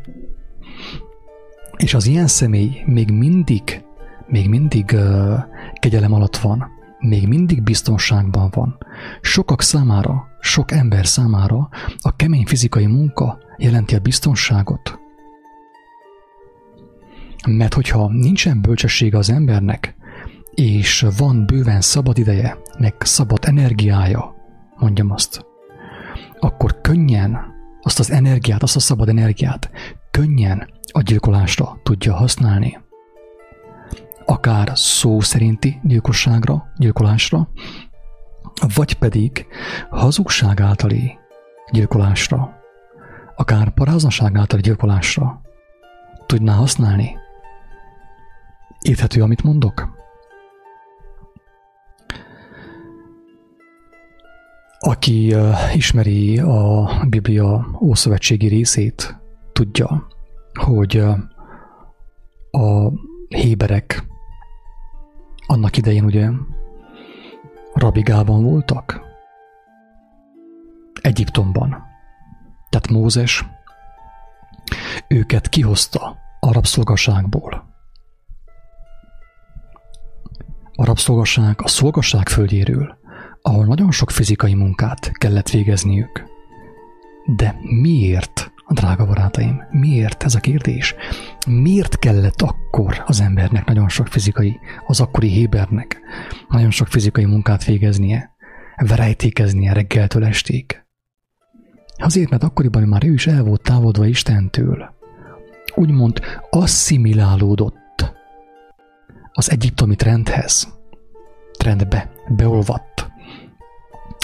És 1.77 1.93
az 1.93 2.05
ilyen 2.05 2.27
személy 2.27 2.83
még 2.85 3.11
mindig, 3.11 3.83
még 4.27 4.49
mindig 4.49 4.91
uh, 4.93 5.39
kegyelem 5.73 6.13
alatt 6.13 6.37
van, 6.37 6.67
még 6.99 7.27
mindig 7.27 7.63
biztonságban 7.63 8.49
van. 8.53 8.77
Sokak 9.21 9.61
számára, 9.61 10.27
sok 10.39 10.71
ember 10.71 11.05
számára 11.05 11.69
a 11.97 12.15
kemény 12.15 12.45
fizikai 12.45 12.85
munka 12.85 13.39
jelenti 13.57 13.95
a 13.95 13.99
biztonságot. 13.99 14.99
Mert 17.47 17.73
hogyha 17.73 18.09
nincsen 18.09 18.61
bölcsessége 18.61 19.17
az 19.17 19.29
embernek, 19.29 19.95
és 20.55 21.05
van 21.17 21.45
bőven 21.45 21.81
szabad 21.81 22.17
ideje, 22.17 22.57
meg 22.77 22.95
szabad 22.99 23.45
energiája, 23.45 24.35
mondjam 24.75 25.11
azt, 25.11 25.45
akkor 26.39 26.81
könnyen 26.81 27.53
azt 27.81 27.99
az 27.99 28.11
energiát, 28.11 28.63
azt 28.63 28.75
a 28.75 28.79
szabad 28.79 29.09
energiát 29.09 29.69
könnyen 30.11 30.69
a 30.91 31.01
gyilkolásra 31.01 31.79
tudja 31.83 32.15
használni. 32.15 32.77
Akár 34.25 34.71
szó 34.73 35.19
szerinti 35.19 35.79
gyilkosságra, 35.83 36.71
gyilkolásra, 36.77 37.49
vagy 38.75 38.93
pedig 38.93 39.47
hazugság 39.89 40.61
általi 40.61 41.17
gyilkolásra, 41.71 42.53
akár 43.35 43.69
paráznaság 43.69 44.37
általi 44.37 44.61
gyilkolásra 44.61 45.41
tudná 46.25 46.53
használni. 46.53 47.17
Érthető, 48.81 49.21
amit 49.21 49.43
mondok? 49.43 50.04
Aki 54.87 55.35
ismeri 55.73 56.39
a 56.39 56.89
Biblia 57.09 57.77
ószövetségi 57.81 58.47
részét, 58.47 59.17
tudja, 59.53 60.07
hogy 60.53 60.97
a 62.51 62.91
héberek 63.27 64.03
annak 65.47 65.77
idején 65.77 66.03
ugye 66.03 66.29
rabigában 67.73 68.43
voltak, 68.43 69.01
Egyiptomban. 71.01 71.69
Tehát 72.69 72.89
Mózes 72.89 73.45
őket 75.07 75.49
kihozta 75.49 76.17
a 76.39 76.53
rabszolgaságból. 76.53 77.73
A 80.75 80.85
rabszolgaság 80.85 81.59
a 81.61 81.67
szolgasság 81.67 82.29
földjéről, 82.29 82.97
ahol 83.47 83.65
nagyon 83.65 83.91
sok 83.91 84.11
fizikai 84.11 84.53
munkát 84.53 85.11
kellett 85.17 85.49
végezniük. 85.49 86.23
De 87.25 87.59
miért, 87.61 88.51
drága 88.69 89.05
barátaim, 89.05 89.63
miért 89.71 90.23
ez 90.23 90.35
a 90.35 90.39
kérdés? 90.39 90.95
Miért 91.47 91.99
kellett 91.99 92.41
akkor 92.41 93.03
az 93.05 93.21
embernek 93.21 93.65
nagyon 93.65 93.89
sok 93.89 94.07
fizikai, 94.07 94.59
az 94.87 95.01
akkori 95.01 95.29
Hébernek 95.29 95.99
nagyon 96.49 96.71
sok 96.71 96.87
fizikai 96.87 97.25
munkát 97.25 97.63
végeznie, 97.63 98.35
verejtékeznie 98.75 99.73
reggeltől 99.73 100.25
estig? 100.25 100.83
Azért, 101.97 102.29
mert 102.29 102.43
akkoriban 102.43 102.83
már 102.83 103.05
ő 103.05 103.13
is 103.13 103.27
el 103.27 103.43
volt 103.43 103.61
távolodva 103.61 104.05
Istentől. 104.05 104.93
Úgymond 105.75 106.19
asszimilálódott 106.49 108.13
az 109.31 109.51
egyiptomi 109.51 109.95
trendhez, 109.95 110.67
trendbe 111.57 112.11
beolvadt, 112.27 113.13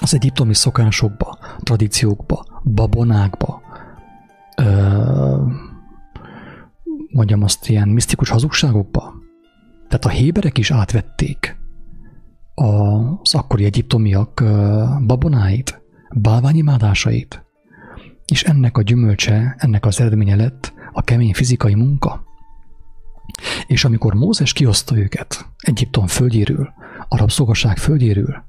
az 0.02 0.14
egyiptomi 0.14 0.54
szokásokba, 0.54 1.38
tradíciókba, 1.64 2.62
babonákba, 2.64 3.62
ö, 4.58 5.46
mondjam 7.14 7.44
azt, 7.44 7.70
ilyen 7.70 7.88
misztikus 7.88 8.30
hazugságokba. 8.30 9.14
Tehát 9.88 10.06
a 10.06 10.10
héberek 10.10 10.58
is 10.58 10.72
átvették 10.72 11.60
az 12.56 13.36
akkori 13.36 13.66
egyiptomiak 13.66 14.44
babonáit, 15.06 15.82
bálványimádásait, 16.16 17.46
és 18.26 18.44
ennek 18.44 18.78
a 18.78 18.82
gyümölcse, 18.82 19.56
ennek 19.58 19.86
az 19.86 20.00
eredménye 20.00 20.36
lett 20.36 20.74
a 20.92 21.02
kemény 21.02 21.34
fizikai 21.34 21.76
munka. 21.76 22.24
És 23.68 23.86
amikor 23.86 24.14
Mózes 24.14 24.54
kihozta 24.54 24.98
őket 24.98 25.46
Egyiptom 25.58 26.08
földjéről, 26.08 26.74
a 27.08 27.18
rabszolgaság 27.18 27.78
földjéről, 27.78 28.44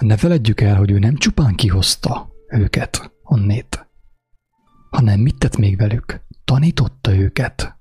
ne 0.00 0.16
feledjük 0.16 0.60
el, 0.60 0.76
hogy 0.76 0.90
ő 0.90 0.98
nem 0.98 1.16
csupán 1.16 1.54
kihozta 1.54 2.30
őket 2.48 3.12
onnét, 3.22 3.88
hanem 4.90 5.20
mit 5.20 5.38
tett 5.38 5.56
még 5.56 5.76
velük? 5.76 6.20
Tanította 6.44 7.16
őket. 7.16 7.76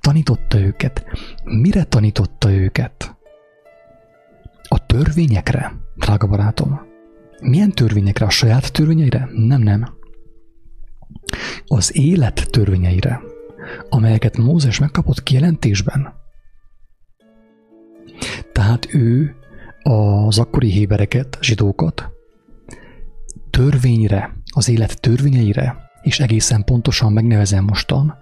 Tanította 0.00 0.60
őket. 0.60 1.04
Mire 1.44 1.84
tanította 1.84 2.50
őket? 2.50 3.16
A 4.68 4.86
törvényekre, 4.86 5.72
drága 5.96 6.26
barátom. 6.26 6.80
Milyen 7.40 7.70
törvényekre? 7.70 8.26
A 8.26 8.30
saját 8.30 8.72
törvényeire? 8.72 9.28
Nem, 9.32 9.60
nem. 9.60 9.94
Az 11.66 11.96
élet 11.96 12.50
törvényeire, 12.50 13.20
amelyeket 13.88 14.36
Mózes 14.36 14.78
megkapott 14.78 15.22
kijelentésben. 15.22 16.14
Tehát 18.52 18.94
ő 18.94 19.36
az 19.86 20.38
akkori 20.38 20.70
hébereket, 20.70 21.38
zsidókat 21.40 22.10
törvényre, 23.50 24.36
az 24.54 24.68
élet 24.68 25.00
törvényeire, 25.00 25.76
és 26.02 26.20
egészen 26.20 26.64
pontosan 26.64 27.12
megnevezem 27.12 27.64
mostan, 27.64 28.18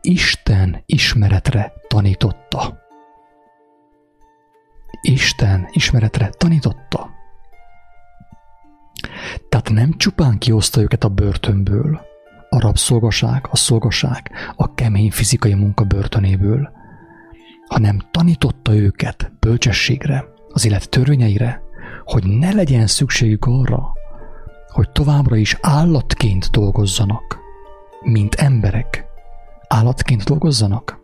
Isten 0.00 0.82
ismeretre 0.86 1.72
tanította. 1.88 2.78
Isten 5.02 5.68
ismeretre 5.72 6.28
tanította. 6.28 7.10
Tehát 9.48 9.70
nem 9.70 9.96
csupán 9.96 10.38
kioszta 10.38 10.80
őket 10.80 11.04
a 11.04 11.08
börtönből, 11.08 12.00
a 12.48 12.60
rabszolgaság, 12.60 13.46
a 13.50 13.56
szolgaság, 13.56 14.30
a 14.56 14.74
kemény 14.74 15.10
fizikai 15.10 15.54
munka 15.54 15.84
börtönéből, 15.84 16.72
hanem 17.68 17.98
tanította 18.10 18.74
őket 18.74 19.32
bölcsességre, 19.40 20.33
az 20.54 20.66
élet 20.66 20.88
törvényeire, 20.88 21.62
hogy 22.04 22.24
ne 22.24 22.52
legyen 22.52 22.86
szükségük 22.86 23.44
arra, 23.46 23.92
hogy 24.68 24.90
továbbra 24.90 25.36
is 25.36 25.58
állatként 25.60 26.50
dolgozzanak, 26.50 27.38
mint 28.00 28.34
emberek. 28.34 29.04
Állatként 29.68 30.24
dolgozzanak. 30.24 31.02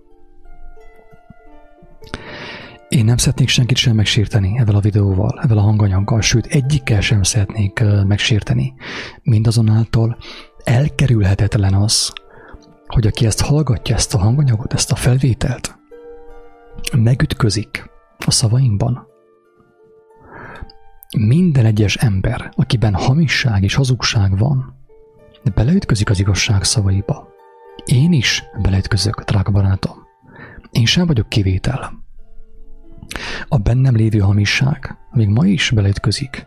Én 2.88 3.04
nem 3.04 3.16
szeretnék 3.16 3.48
senkit 3.48 3.76
sem 3.76 3.94
megsérteni 3.94 4.58
ezzel 4.58 4.74
a 4.74 4.80
videóval, 4.80 5.40
ezzel 5.42 5.58
a 5.58 5.60
hanganyaggal, 5.60 6.20
sőt 6.20 6.46
egyikkel 6.46 7.00
sem 7.00 7.22
szeretnék 7.22 7.84
megsérteni. 8.06 8.74
Mindazonáltal 9.22 10.16
elkerülhetetlen 10.64 11.74
az, 11.74 12.12
hogy 12.86 13.06
aki 13.06 13.26
ezt 13.26 13.40
hallgatja, 13.40 13.94
ezt 13.94 14.14
a 14.14 14.18
hanganyagot, 14.18 14.72
ezt 14.72 14.92
a 14.92 14.96
felvételt, 14.96 15.78
megütközik 16.96 17.90
a 18.26 18.30
szavainkban, 18.30 19.09
minden 21.18 21.64
egyes 21.64 21.96
ember, 21.96 22.52
akiben 22.56 22.94
hamisság 22.94 23.62
és 23.62 23.74
hazugság 23.74 24.38
van, 24.38 24.74
beleütközik 25.54 26.10
az 26.10 26.20
igazság 26.20 26.64
szavaiba. 26.64 27.28
Én 27.84 28.12
is 28.12 28.44
beleütközök, 28.62 29.24
drága 29.24 29.50
barátom. 29.50 29.96
Én 30.70 30.86
sem 30.86 31.06
vagyok 31.06 31.28
kivétel. 31.28 31.92
A 33.48 33.58
bennem 33.58 33.96
lévő 33.96 34.18
hamisság 34.18 34.96
még 35.12 35.28
ma 35.28 35.46
is 35.46 35.70
beleütközik 35.70 36.46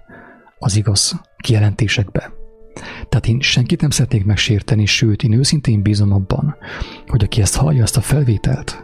az 0.60 0.76
igaz 0.76 1.22
kijelentésekbe. 1.38 2.32
Tehát 3.10 3.28
én 3.28 3.40
senkit 3.40 3.82
nem 3.82 3.90
szeretnék 3.90 4.26
megsérteni, 4.26 4.86
sőt, 4.86 5.24
én 5.24 5.34
őszintén 5.34 5.82
bízom 5.82 6.14
abban, 6.14 6.56
hogy 7.08 7.24
aki 7.24 7.42
ezt 7.42 7.56
hallja, 7.56 7.84
ezt 7.84 7.98
a 7.98 8.02
felvételt, 8.02 8.84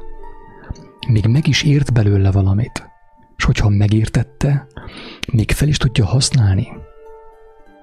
még 1.07 1.25
meg 1.25 1.47
is 1.47 1.63
ért 1.63 1.93
belőle 1.93 2.31
valamit, 2.31 2.89
és 3.37 3.43
hogyha 3.43 3.69
megértette, 3.69 4.67
még 5.31 5.51
fel 5.51 5.67
is 5.67 5.77
tudja 5.77 6.05
használni 6.05 6.67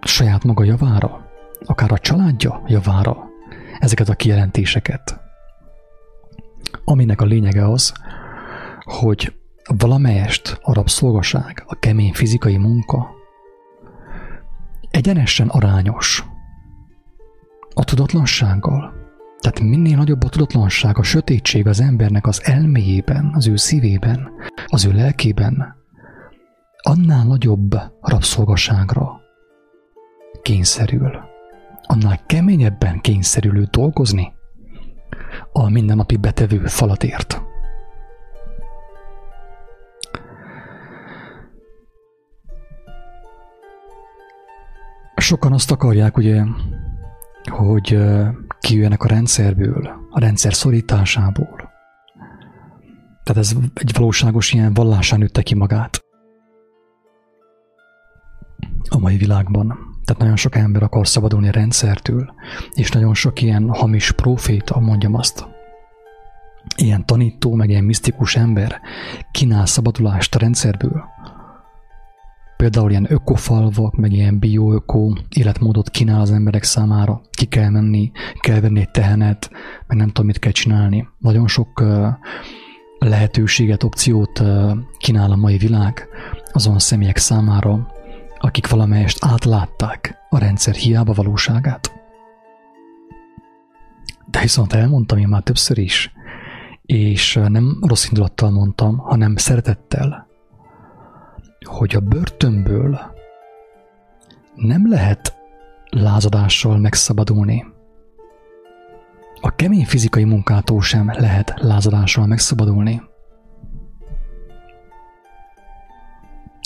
saját 0.07 0.45
maga 0.45 0.65
javára, 0.65 1.31
akár 1.65 1.93
a 1.93 1.99
családja 1.99 2.63
javára 2.67 3.17
ezeket 3.79 4.09
a 4.09 4.15
kijelentéseket. 4.15 5.21
Aminek 6.85 7.21
a 7.21 7.25
lényege 7.25 7.71
az, 7.71 7.93
hogy 8.85 9.35
valamelyest 9.79 10.59
a 10.63 10.73
rabszolgaság, 10.73 11.63
a 11.67 11.79
kemény 11.79 12.13
fizikai 12.13 12.57
munka 12.57 13.11
egyenesen 14.91 15.49
arányos 15.49 16.25
a 17.75 17.85
tudatlansággal. 17.85 18.95
Tehát 19.39 19.61
minél 19.61 19.97
nagyobb 19.97 20.23
a 20.23 20.29
tudatlanság, 20.29 20.99
a 20.99 21.03
sötétség 21.03 21.67
az 21.67 21.81
embernek 21.81 22.27
az 22.27 22.41
elméjében, 22.45 23.31
az 23.35 23.49
ő 23.49 23.57
szívében, 23.57 24.31
az 24.67 24.85
ő 24.85 24.93
lelkében, 24.93 25.76
annál 26.89 27.25
nagyobb 27.25 27.75
rabszolgaságra 28.01 29.21
kényszerül, 30.43 31.19
annál 31.83 32.21
keményebben 32.27 33.01
kényszerül 33.01 33.67
dolgozni 33.71 34.33
a 35.53 35.69
mindennapi 35.69 36.17
betevő 36.17 36.59
falatért. 36.59 37.43
Sokan 45.17 45.53
azt 45.53 45.71
akarják, 45.71 46.17
ugye, 46.17 46.43
hogy 47.51 47.99
kijöjjenek 48.61 49.03
a 49.03 49.09
rendszerből, 49.09 49.91
a 50.11 50.21
rendszer 50.21 50.55
szorításából. 50.55 51.71
Tehát 53.23 53.43
ez 53.43 53.53
egy 53.75 53.93
valóságos 53.95 54.53
ilyen 54.53 54.75
vallásán 54.75 55.19
nőtte 55.19 55.43
ki 55.43 55.55
magát 55.55 56.06
a 58.89 58.99
mai 58.99 59.17
világban. 59.17 59.67
Tehát 60.05 60.21
nagyon 60.21 60.37
sok 60.37 60.57
ember 60.57 60.83
akar 60.83 61.09
szabadulni 61.09 61.49
a 61.49 61.53
rendszertől, 61.53 62.35
és 62.75 62.91
nagyon 62.91 63.15
sok 63.15 63.43
ilyen 63.43 63.69
hamis 63.69 64.13
proféta, 64.13 64.81
mondjam 64.81 65.15
azt, 65.15 65.47
ilyen 66.77 67.07
tanító, 67.07 67.55
meg 67.55 67.69
ilyen 67.71 67.85
misztikus 67.85 68.37
ember 68.37 68.81
kínál 69.31 69.67
szabadulást 69.67 70.35
a 70.35 70.39
rendszerből. 70.39 71.05
Például 72.57 72.91
ilyen 72.91 73.07
ökofalvak, 73.09 73.97
meg 73.97 74.13
ilyen 74.13 74.39
bio-öko 74.39 75.13
életmódot 75.29 75.91
kínál 75.91 76.21
az 76.21 76.31
emberek 76.31 76.63
számára. 76.63 77.21
Ki 77.31 77.47
kell 77.47 77.71
menni, 77.71 78.11
kell 78.41 78.61
venni 78.61 78.81
egy 78.81 78.91
tehenet, 78.91 79.51
meg 79.87 79.97
nem 79.99 80.07
tudom, 80.07 80.27
mit 80.27 80.39
kell 80.39 80.53
csinálni. 80.53 81.09
Nagyon 81.19 81.47
sok 81.47 81.85
lehetőséget, 82.99 83.83
opciót 83.83 84.43
kínál 84.99 85.31
a 85.31 85.37
mai 85.37 85.57
világ 85.57 86.09
azon 86.53 86.75
a 86.75 86.79
személyek 86.79 87.17
számára, 87.17 87.87
akik 88.47 88.69
valamelyest 88.69 89.25
átlátták 89.25 90.19
a 90.29 90.39
rendszer 90.39 90.75
hiába 90.75 91.13
valóságát. 91.13 91.93
De 94.31 94.41
viszont 94.41 94.73
elmondtam 94.73 95.19
én 95.19 95.29
már 95.29 95.43
többször 95.43 95.79
is, 95.79 96.13
és 96.83 97.41
nem 97.49 97.79
rossz 97.81 98.09
indulattal 98.09 98.51
mondtam, 98.51 98.99
hanem 98.99 99.37
szeretettel, 99.37 100.27
hogy 101.65 101.95
a 101.95 102.01
börtönből 102.01 103.01
nem 104.55 104.89
lehet 104.89 105.37
lázadással 105.91 106.79
megszabadulni. 106.79 107.65
A 109.41 109.55
kemény 109.55 109.85
fizikai 109.85 110.25
munkától 110.25 110.83
sem 110.83 111.11
lehet 111.13 111.55
lázadással 111.57 112.27
megszabadulni. 112.27 113.03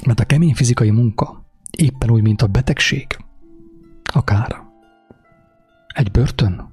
Mert 0.07 0.21
a 0.21 0.25
kemény 0.25 0.55
fizikai 0.55 0.91
munka 0.91 1.49
Éppen 1.71 2.11
úgy, 2.11 2.23
mint 2.23 2.43
a 2.43 2.47
betegség. 2.47 3.07
Akár. 4.13 4.57
Egy 5.87 6.11
börtön. 6.11 6.73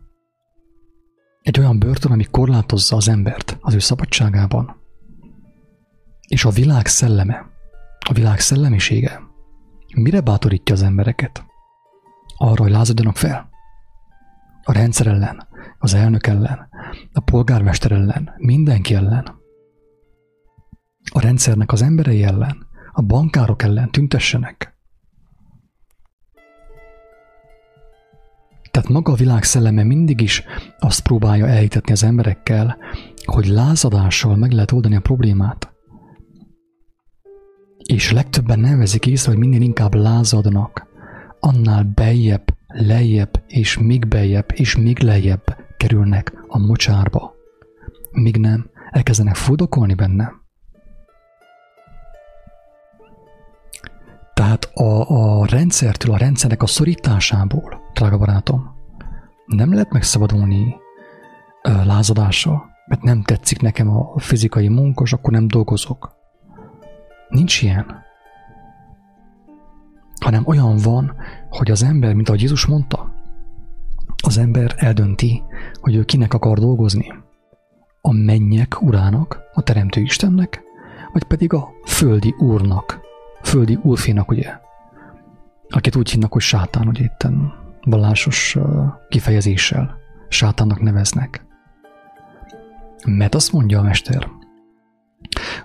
Egy 1.42 1.60
olyan 1.60 1.80
börtön, 1.80 2.12
ami 2.12 2.24
korlátozza 2.24 2.96
az 2.96 3.08
embert 3.08 3.58
az 3.60 3.74
ő 3.74 3.80
szabadságában. 3.80 4.76
És 6.28 6.46
a 6.46 6.50
világ 6.50 6.86
szelleme, 6.86 7.46
a 8.10 8.14
világ 8.14 8.40
szellemisége 8.40 9.22
mire 9.96 10.22
bátorítja 10.22 10.76
az 10.76 10.82
embereket? 10.82 11.46
Arra, 12.38 12.64
hogy 12.64 12.72
lázadjanak 12.72 13.18
fel. 13.18 13.50
A 14.64 14.72
rendszer 14.72 15.08
ellen, 15.08 15.48
az 15.80 15.94
elnök 15.94 16.28
ellen, 16.28 16.70
a 17.14 17.20
polgármester 17.20 17.92
ellen, 17.92 18.34
mindenki 18.38 18.94
ellen. 18.94 19.36
a 21.12 21.22
rendszernek 21.22 21.72
az 21.72 21.82
emberei 21.82 22.24
ellen, 22.24 22.68
a 22.92 23.02
bankárok 23.02 23.62
ellen 23.62 23.92
tüntessenek. 23.92 24.77
Tehát 28.78 28.92
maga 28.92 29.12
a 29.12 29.16
világ 29.16 29.44
szelleme 29.44 29.84
mindig 29.84 30.22
is 30.22 30.44
azt 30.80 31.02
próbálja 31.02 31.48
elhitetni 31.48 31.92
az 31.92 32.04
emberekkel, 32.04 32.78
hogy 33.26 33.48
lázadással 33.48 34.36
meg 34.36 34.52
lehet 34.52 34.72
oldani 34.72 34.96
a 34.96 35.00
problémát. 35.00 35.74
És 37.78 38.12
legtöbben 38.12 38.60
nem 38.60 38.78
veszik 38.78 39.06
észre, 39.06 39.32
hogy 39.32 39.40
minél 39.40 39.62
inkább 39.62 39.94
lázadnak, 39.94 40.88
annál 41.40 41.84
beljebb, 41.96 42.44
lejjebb 42.68 43.44
és 43.48 43.78
még 43.78 44.08
beljebb 44.08 44.46
és 44.54 44.76
még 44.76 45.00
lejjebb 45.00 45.44
kerülnek 45.78 46.34
a 46.48 46.58
mocsárba. 46.58 47.34
Míg 48.12 48.38
nem, 48.38 48.70
elkezdenek 48.90 49.36
fudokolni 49.36 49.94
benne. 49.94 50.32
Tehát 54.38 54.66
a, 54.74 55.10
a 55.40 55.46
rendszertől, 55.46 56.14
a 56.14 56.18
rendszernek 56.18 56.62
a 56.62 56.68
szorításából, 56.68 57.82
drága 57.94 58.18
barátom, 58.18 58.76
nem 59.46 59.74
lehet 59.74 59.92
megszabadulni 59.92 60.76
ö, 61.64 61.86
lázadással, 61.86 62.66
mert 62.88 63.02
nem 63.02 63.22
tetszik 63.22 63.62
nekem 63.62 63.90
a 63.90 64.20
fizikai 64.20 64.68
munkos, 64.68 65.14
akkor 65.14 65.34
nem 65.34 65.48
dolgozok. 65.48 66.16
Nincs 67.30 67.62
ilyen. 67.62 68.04
Hanem 70.22 70.44
olyan 70.46 70.78
van, 70.78 71.16
hogy 71.50 71.72
az 71.72 71.84
ember, 71.84 72.14
mint 72.14 72.28
ahogy 72.28 72.42
Jézus 72.42 72.66
mondta, 72.66 73.14
az 74.24 74.38
ember 74.38 74.74
eldönti, 74.76 75.44
hogy 75.82 75.96
ő 75.96 76.04
kinek 76.04 76.34
akar 76.34 76.60
dolgozni. 76.60 77.14
A 78.02 78.14
mennyek 78.14 78.82
urának, 78.82 79.40
a 79.54 79.62
teremtő 79.62 80.02
Istennek, 80.02 80.64
vagy 81.14 81.24
pedig 81.24 81.54
a 81.54 81.70
földi 81.86 82.36
úrnak, 82.38 83.06
földi 83.48 83.80
úrfinak, 83.82 84.32
ugye, 84.32 84.54
akit 85.70 85.96
úgy 85.96 86.10
hinnak, 86.10 86.34
hogy 86.34 86.42
sátán, 86.42 86.86
hogy 86.86 87.00
itten 87.00 87.54
vallásos 87.82 88.58
kifejezéssel 89.10 89.98
sátánnak 90.30 90.82
neveznek. 90.82 91.46
Mert 93.06 93.36
azt 93.36 93.52
mondja 93.52 93.80
a 93.80 93.84
mester, 93.84 94.28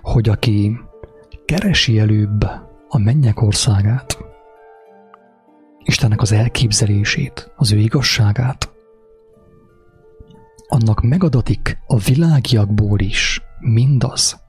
hogy 0.01 0.29
aki 0.29 0.79
keresi 1.45 1.99
előbb 1.99 2.43
a 2.89 2.97
mennyek 2.97 3.41
országát, 3.41 4.17
Istennek 5.85 6.21
az 6.21 6.31
elképzelését, 6.31 7.51
az 7.55 7.71
ő 7.71 7.77
igazságát, 7.77 8.71
annak 10.67 11.01
megadatik 11.01 11.77
a 11.87 11.97
világiakból 11.97 12.99
is 12.99 13.41
mindaz, 13.59 14.41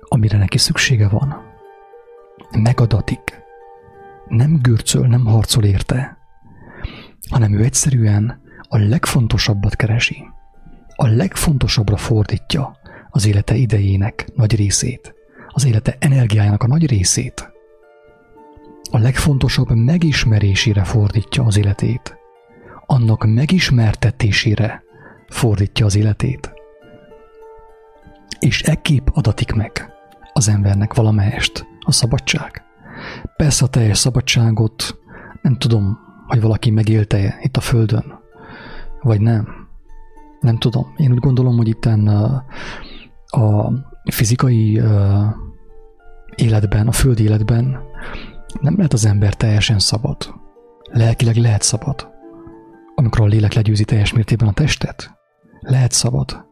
amire 0.00 0.38
neki 0.38 0.58
szüksége 0.58 1.08
van. 1.08 1.53
Megadatik. 2.56 3.42
Nem 4.28 4.58
gürcöl, 4.62 5.06
nem 5.06 5.24
harcol 5.24 5.64
érte, 5.64 6.18
hanem 7.30 7.52
ő 7.52 7.64
egyszerűen 7.64 8.40
a 8.68 8.78
legfontosabbat 8.78 9.76
keresi. 9.76 10.16
A 10.96 11.06
legfontosabbra 11.06 11.96
fordítja 11.96 12.76
az 13.10 13.26
élete 13.26 13.54
idejének 13.54 14.26
nagy 14.34 14.56
részét, 14.56 15.14
az 15.48 15.64
élete 15.64 15.96
energiájának 15.98 16.62
a 16.62 16.66
nagy 16.66 16.86
részét. 16.86 17.52
A 18.90 18.98
legfontosabb 18.98 19.70
megismerésére 19.70 20.84
fordítja 20.84 21.44
az 21.44 21.56
életét. 21.56 22.16
Annak 22.86 23.26
megismertetésére 23.26 24.82
fordítja 25.28 25.86
az 25.86 25.96
életét. 25.96 26.52
És 28.38 28.62
ekképp 28.62 29.06
adatik 29.12 29.52
meg 29.52 29.92
az 30.32 30.48
embernek 30.48 30.94
valamelyest 30.94 31.66
a 31.84 31.92
szabadság. 31.92 32.62
Persze 33.36 33.64
a 33.64 33.68
teljes 33.68 33.98
szabadságot 33.98 34.98
nem 35.42 35.56
tudom, 35.56 35.98
hogy 36.26 36.40
valaki 36.40 36.70
megélte 36.70 37.38
itt 37.42 37.56
a 37.56 37.60
Földön, 37.60 38.18
vagy 39.00 39.20
nem. 39.20 39.48
Nem 40.40 40.58
tudom. 40.58 40.92
Én 40.96 41.12
úgy 41.12 41.18
gondolom, 41.18 41.56
hogy 41.56 41.68
itt 41.68 41.84
a 43.26 43.72
fizikai 44.10 44.82
életben, 46.34 46.86
a 46.88 46.92
földi 46.92 47.22
életben 47.22 47.78
nem 48.60 48.76
lehet 48.76 48.92
az 48.92 49.04
ember 49.04 49.34
teljesen 49.34 49.78
szabad. 49.78 50.34
Lelkileg 50.92 51.36
lehet 51.36 51.62
szabad. 51.62 52.08
Amikor 52.94 53.20
a 53.20 53.26
lélek 53.26 53.52
legyőzi 53.52 53.84
teljes 53.84 54.12
mértékben 54.12 54.48
a 54.48 54.52
testet, 54.52 55.10
lehet 55.60 55.92
szabad. 55.92 56.46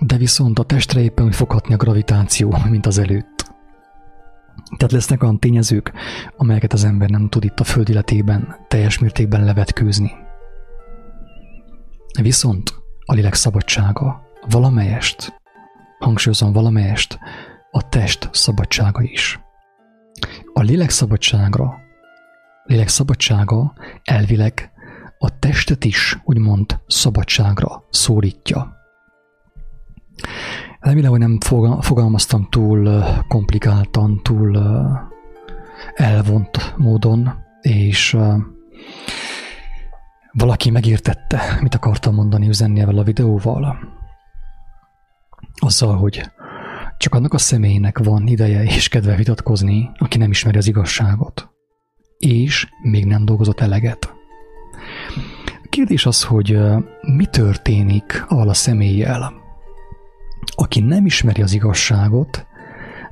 De 0.00 0.16
viszont 0.16 0.58
a 0.58 0.62
testre 0.62 1.00
éppen 1.00 1.24
úgy 1.24 1.34
foghatni 1.34 1.74
a 1.74 1.76
gravitáció, 1.76 2.56
mint 2.70 2.86
az 2.86 2.98
előtt. 2.98 3.37
Tehát 4.76 4.92
lesznek 4.92 5.22
olyan 5.22 5.38
tényezők, 5.38 5.92
amelyeket 6.36 6.72
az 6.72 6.84
ember 6.84 7.10
nem 7.10 7.28
tud 7.28 7.44
itt 7.44 7.60
a 7.60 7.64
föld 7.64 7.88
életében 7.88 8.56
teljes 8.68 8.98
mértékben 8.98 9.44
levetkőzni. 9.44 10.12
Viszont 12.22 12.74
a 13.04 13.14
lélek 13.14 13.34
szabadsága 13.34 14.22
valamelyest, 14.50 15.40
hangsúlyozom 15.98 16.52
valamelyest, 16.52 17.18
a 17.70 17.88
test 17.88 18.28
szabadsága 18.32 19.02
is. 19.02 19.40
A 20.52 20.60
lélek 20.60 20.90
szabadságra, 20.90 21.74
lélek 22.64 22.88
szabadsága 22.88 23.74
elvileg 24.04 24.72
a 25.18 25.38
testet 25.38 25.84
is 25.84 26.18
úgymond 26.24 26.80
szabadságra 26.86 27.84
szólítja. 27.90 28.77
Hogy 30.88 31.18
nem 31.18 31.38
fogalmaztam 31.80 32.46
túl 32.50 33.04
komplikáltan, 33.28 34.20
túl 34.22 34.58
elvont 35.94 36.74
módon, 36.76 37.32
és 37.60 38.16
valaki 40.32 40.70
megértette, 40.70 41.58
mit 41.60 41.74
akartam 41.74 42.14
mondani, 42.14 42.48
üzenni 42.48 42.80
ezzel 42.80 42.98
a 42.98 43.02
videóval. 43.02 43.78
Azzal, 45.58 45.96
hogy 45.96 46.30
csak 46.98 47.14
annak 47.14 47.32
a 47.32 47.38
személynek 47.38 47.98
van 47.98 48.26
ideje 48.26 48.62
és 48.62 48.88
kedve 48.88 49.14
vitatkozni, 49.14 49.90
aki 49.98 50.18
nem 50.18 50.30
ismeri 50.30 50.58
az 50.58 50.66
igazságot, 50.66 51.50
és 52.18 52.68
még 52.82 53.06
nem 53.06 53.24
dolgozott 53.24 53.60
eleget. 53.60 54.12
A 55.64 55.68
kérdés 55.68 56.06
az, 56.06 56.24
hogy 56.24 56.58
mi 57.00 57.26
történik 57.26 58.24
avval 58.28 58.48
a 58.48 58.54
személlyel, 58.54 59.37
aki 60.60 60.80
nem 60.80 61.06
ismeri 61.06 61.42
az 61.42 61.52
igazságot, 61.52 62.46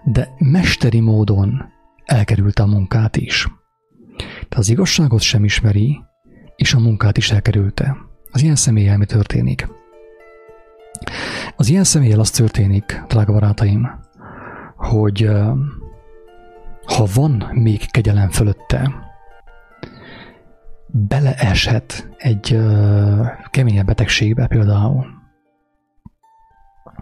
de 0.04 0.34
mesteri 0.38 1.00
módon 1.00 1.64
elkerülte 2.04 2.62
a 2.62 2.66
munkát 2.66 3.16
is. 3.16 3.48
Tehát 4.16 4.54
az 4.56 4.68
igazságot 4.68 5.20
sem 5.20 5.44
ismeri, 5.44 6.00
és 6.56 6.74
a 6.74 6.78
munkát 6.78 7.16
is 7.16 7.30
elkerülte. 7.30 7.96
Az 8.30 8.42
ilyen 8.42 8.54
személlyel 8.54 8.96
mi 8.96 9.04
történik? 9.04 9.68
Az 11.56 11.68
ilyen 11.68 11.84
személlyel 11.84 12.20
az 12.20 12.30
történik, 12.30 13.02
drága 13.08 13.32
barátaim, 13.32 13.90
hogy 14.76 15.30
ha 16.86 17.06
van 17.14 17.50
még 17.52 17.90
kegyelem 17.90 18.30
fölötte, 18.30 18.92
beleeshet 20.86 22.08
egy 22.16 22.58
keményebb 23.50 23.86
betegségbe 23.86 24.46
például, 24.46 25.15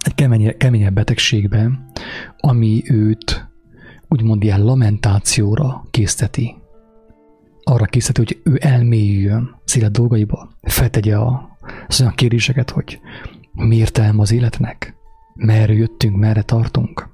egy 0.05 0.15
kemény, 0.15 0.57
keményebb 0.57 0.95
betegségbe, 0.95 1.71
ami 2.37 2.83
őt 2.87 3.49
úgymond 4.09 4.43
ilyen 4.43 4.65
lamentációra 4.65 5.87
készteti. 5.91 6.55
Arra 7.63 7.85
készíteti, 7.85 8.21
hogy 8.43 8.53
ő 8.53 8.59
elmélyüljön 8.61 9.61
az 9.65 9.77
élet 9.77 9.91
dolgaiba, 9.91 10.49
feltegye 10.63 11.17
a, 11.17 11.57
az 11.87 12.01
olyan 12.01 12.15
kérdéseket, 12.15 12.71
hogy 12.71 13.01
mi 13.53 13.77
értelme 13.77 14.21
az 14.21 14.33
életnek, 14.33 14.95
merre 15.35 15.73
jöttünk, 15.73 16.17
merre 16.17 16.43
tartunk. 16.43 17.09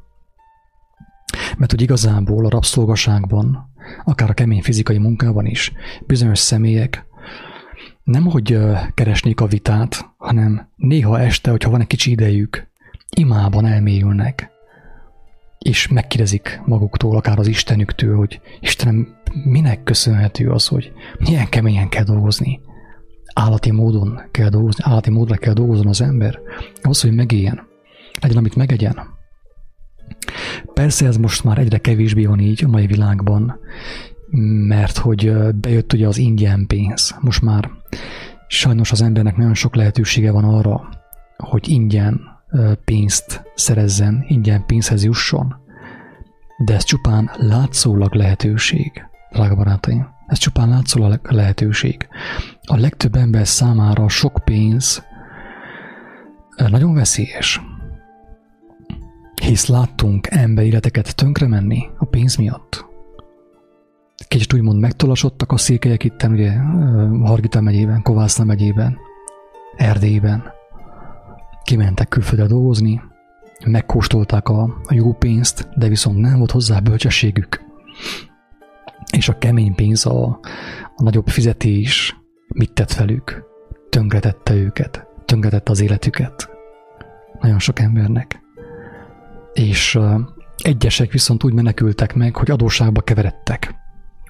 Mert 1.59 1.70
hogy 1.70 1.83
igazából 1.83 2.46
a 2.46 2.50
rabszolgaságban, 2.50 3.70
akár 4.05 4.31
a 4.31 4.35
kemény 4.35 4.62
fizikai 4.62 4.98
munkában 4.98 5.46
is 5.46 5.72
bizonyos 6.07 6.38
személyek 6.38 7.09
nem 8.11 8.24
hogy 8.24 8.59
keresnék 8.94 9.40
a 9.40 9.46
vitát, 9.46 10.11
hanem 10.16 10.68
néha 10.76 11.20
este, 11.20 11.50
hogyha 11.50 11.70
van 11.70 11.81
egy 11.81 11.87
kicsi 11.87 12.11
idejük, 12.11 12.69
imában 13.16 13.66
elmélyülnek, 13.66 14.51
és 15.59 15.88
megkérdezik 15.88 16.61
maguktól, 16.64 17.16
akár 17.16 17.38
az 17.38 17.46
Istenüktől, 17.46 18.16
hogy 18.16 18.40
Istenem, 18.61 19.16
minek 19.44 19.83
köszönhető 19.83 20.51
az, 20.51 20.66
hogy 20.66 20.92
milyen 21.18 21.49
keményen 21.49 21.88
kell 21.88 22.05
dolgozni, 22.05 22.61
állati 23.35 23.70
módon 23.70 24.20
kell 24.31 24.49
dolgozni, 24.49 24.85
állati 24.87 25.11
módra 25.11 25.37
kell 25.37 25.53
dolgozni 25.53 25.88
az 25.88 26.01
ember, 26.01 26.38
ahhoz, 26.83 27.01
hogy 27.01 27.14
megéljen, 27.14 27.66
legyen, 28.20 28.37
amit 28.37 28.57
megegyen. 28.57 28.99
Persze 30.75 31.07
ez 31.07 31.16
most 31.16 31.44
már 31.44 31.59
egyre 31.59 31.79
kevésbé 31.79 32.25
van 32.25 32.40
így 32.40 32.64
a 32.64 32.68
mai 32.68 32.87
világban, 32.87 33.59
mert 34.68 34.99
hogy 34.99 35.33
bejött 35.55 35.92
ugye 35.92 36.07
az 36.07 36.18
ingyen 36.18 36.66
pénz. 36.66 37.16
Most 37.20 37.42
már 37.42 37.70
sajnos 38.49 38.92
az 38.92 39.03
embernek 39.03 39.37
nagyon 39.37 39.55
sok 39.55 39.75
lehetősége 39.75 40.31
van 40.31 40.44
arra, 40.44 40.88
hogy 41.37 41.68
ingyen 41.68 42.39
pénzt 42.84 43.42
szerezzen, 43.54 44.24
ingyen 44.28 44.66
pénzhez 44.66 45.04
jusson, 45.04 45.54
de 46.64 46.74
ez 46.74 46.84
csupán 46.84 47.30
látszólag 47.36 48.14
lehetőség, 48.14 49.06
drága 49.32 49.54
barátaim. 49.54 50.08
Ez 50.26 50.38
csupán 50.38 50.68
látszólag 50.68 51.20
lehetőség. 51.22 52.08
A 52.62 52.76
legtöbb 52.76 53.14
ember 53.14 53.46
számára 53.46 54.08
sok 54.08 54.40
pénz 54.44 55.04
nagyon 56.56 56.94
veszélyes. 56.94 57.60
Hisz 59.42 59.66
láttunk 59.66 60.26
ember 60.30 60.64
életeket 60.64 61.14
tönkre 61.14 61.46
menni 61.46 61.88
a 61.98 62.04
pénz 62.04 62.36
miatt. 62.36 62.84
Kicsit 64.28 64.52
úgymond 64.52 64.80
megtolasodtak 64.80 65.52
a 65.52 65.56
székelyek 65.56 66.04
itt, 66.04 66.22
ugye 66.22 66.52
Hargita 67.22 67.60
megyében, 67.60 68.02
Kovászna 68.02 68.44
megyében, 68.44 68.98
Erdélyben. 69.76 70.58
Kimentek 71.64 72.09
külföldre 72.09 72.46
dolgozni, 72.46 73.01
megkóstolták 73.66 74.49
a, 74.49 74.62
a 74.62 74.94
jó 74.94 75.12
pénzt, 75.12 75.68
de 75.77 75.88
viszont 75.88 76.18
nem 76.18 76.38
volt 76.38 76.51
hozzá 76.51 76.79
bölcsességük. 76.79 77.61
És 79.12 79.29
a 79.29 79.38
kemény 79.38 79.75
pénz, 79.75 80.07
a, 80.07 80.40
a 80.96 81.03
nagyobb 81.03 81.29
fizetés 81.29 82.16
mit 82.49 82.73
tett 82.73 82.92
velük? 82.92 83.44
Tönkretette 83.88 84.55
őket, 84.55 85.07
tönkretette 85.25 85.70
az 85.70 85.81
életüket. 85.81 86.51
Nagyon 87.40 87.59
sok 87.59 87.79
embernek. 87.79 88.40
És 89.53 89.99
egyesek 90.57 91.12
viszont 91.12 91.44
úgy 91.44 91.53
menekültek 91.53 92.14
meg, 92.14 92.37
hogy 92.37 92.51
adósságba 92.51 93.01
keveredtek. 93.01 93.75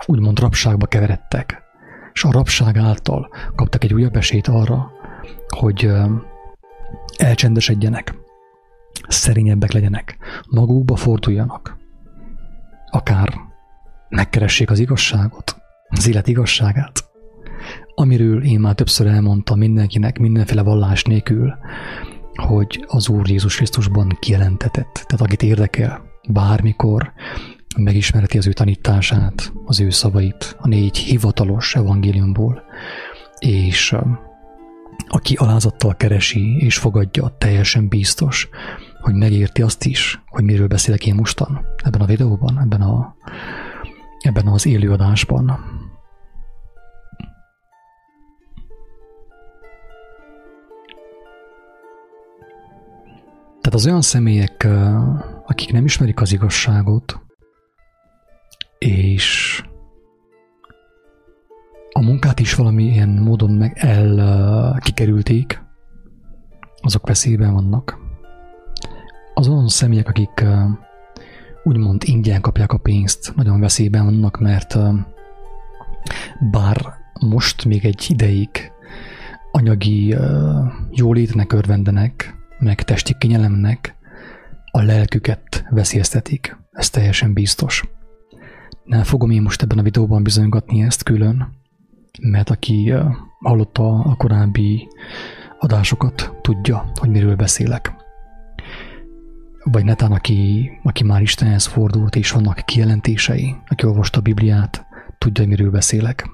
Úgymond 0.06 0.38
rabságba 0.38 0.86
keveredtek. 0.86 1.62
És 2.12 2.24
a 2.24 2.32
rabság 2.32 2.76
által 2.76 3.28
kaptak 3.54 3.84
egy 3.84 3.94
újabb 3.94 4.16
esélyt 4.16 4.48
arra, 4.48 4.90
hogy 5.48 5.86
uh, 5.86 6.10
elcsendesedjenek, 7.16 8.14
szerényebbek 9.08 9.72
legyenek, 9.72 10.16
magukba 10.50 10.96
forduljanak, 10.96 11.76
akár 12.90 13.34
megkeressék 14.08 14.70
az 14.70 14.78
igazságot, 14.78 15.56
az 15.88 16.08
élet 16.08 16.28
igazságát, 16.28 17.04
amiről 17.94 18.44
én 18.44 18.60
már 18.60 18.74
többször 18.74 19.06
elmondtam 19.06 19.58
mindenkinek, 19.58 20.18
mindenféle 20.18 20.62
vallás 20.62 21.02
nélkül, 21.02 21.54
hogy 22.34 22.84
az 22.88 23.08
Úr 23.08 23.28
Jézus 23.28 23.56
Krisztusban 23.56 24.16
kijelentetett. 24.20 24.92
Tehát 24.92 25.26
akit 25.26 25.42
érdekel, 25.42 26.02
bármikor 26.28 27.12
megismereti 27.76 28.38
az 28.38 28.46
ő 28.46 28.52
tanítását, 28.52 29.52
az 29.64 29.80
ő 29.80 29.90
szavait, 29.90 30.56
a 30.60 30.68
négy 30.68 30.96
hivatalos 30.96 31.74
evangéliumból, 31.74 32.62
és 33.38 33.96
aki 35.08 35.34
alázattal 35.34 35.96
keresi 35.96 36.56
és 36.56 36.78
fogadja, 36.78 37.34
teljesen 37.38 37.88
biztos, 37.88 38.48
hogy 39.00 39.14
megérti 39.14 39.62
azt 39.62 39.84
is, 39.84 40.22
hogy 40.26 40.44
miről 40.44 40.66
beszélek 40.66 41.06
én 41.06 41.14
mostan, 41.14 41.66
ebben 41.84 42.00
a 42.00 42.06
videóban, 42.06 42.60
ebben, 42.60 42.80
a, 42.80 43.14
ebben 44.20 44.46
az 44.46 44.66
élőadásban. 44.66 45.46
Tehát 53.60 53.74
az 53.74 53.86
olyan 53.86 54.02
személyek, 54.02 54.68
akik 55.46 55.72
nem 55.72 55.84
ismerik 55.84 56.20
az 56.20 56.32
igazságot, 56.32 57.20
és 58.78 59.62
a 62.00 62.02
munkát 62.02 62.40
is 62.40 62.54
valamilyen 62.54 63.08
módon 63.08 63.50
meg 63.50 63.76
el 63.78 64.78
kikerülték, 64.78 65.62
azok 66.80 67.06
veszélyben 67.06 67.52
vannak. 67.52 67.98
Azon 69.34 69.68
személyek, 69.68 70.08
akik 70.08 70.44
úgymond 71.62 72.02
ingyen 72.04 72.40
kapják 72.40 72.72
a 72.72 72.78
pénzt, 72.78 73.32
nagyon 73.36 73.60
veszélyben 73.60 74.04
vannak, 74.04 74.38
mert 74.38 74.78
bár 76.50 76.94
most 77.20 77.64
még 77.64 77.84
egy 77.84 78.06
ideig 78.08 78.72
anyagi 79.52 80.16
jólétnek 80.90 81.52
örvendenek, 81.52 82.34
meg 82.58 82.82
testi 82.82 83.14
kényelemnek, 83.18 83.94
a 84.70 84.82
lelküket 84.82 85.64
veszélyeztetik. 85.70 86.56
Ez 86.70 86.90
teljesen 86.90 87.32
biztos. 87.32 87.84
Nem 88.84 89.02
fogom 89.02 89.30
én 89.30 89.42
most 89.42 89.62
ebben 89.62 89.78
a 89.78 89.82
videóban 89.82 90.22
bizonygatni 90.22 90.82
ezt 90.82 91.02
külön, 91.02 91.58
mert 92.20 92.50
aki 92.50 92.92
hallotta 93.40 93.88
a 93.88 94.14
korábbi 94.16 94.88
adásokat, 95.58 96.32
tudja, 96.40 96.90
hogy 96.94 97.08
miről 97.08 97.36
beszélek. 97.36 97.92
Vagy 99.64 99.84
netán, 99.84 100.12
aki, 100.12 100.70
aki 100.82 101.04
már 101.04 101.22
Istenhez 101.22 101.66
fordult, 101.66 102.16
és 102.16 102.30
vannak 102.30 102.62
kijelentései, 102.64 103.56
aki 103.68 103.86
olvasta 103.86 104.18
a 104.18 104.22
Bibliát, 104.22 104.86
tudja, 105.18 105.46
miről 105.46 105.70
beszélek. 105.70 106.28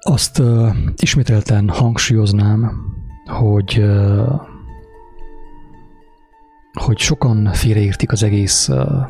Azt 0.00 0.38
uh, 0.38 0.76
ismételten 0.96 1.68
hangsúlyoznám, 1.68 2.72
hogy 3.24 3.78
uh, 3.78 4.40
hogy 6.72 6.98
sokan 6.98 7.52
félreértik 7.52 8.12
az 8.12 8.22
egész 8.22 8.68
uh, 8.68 9.08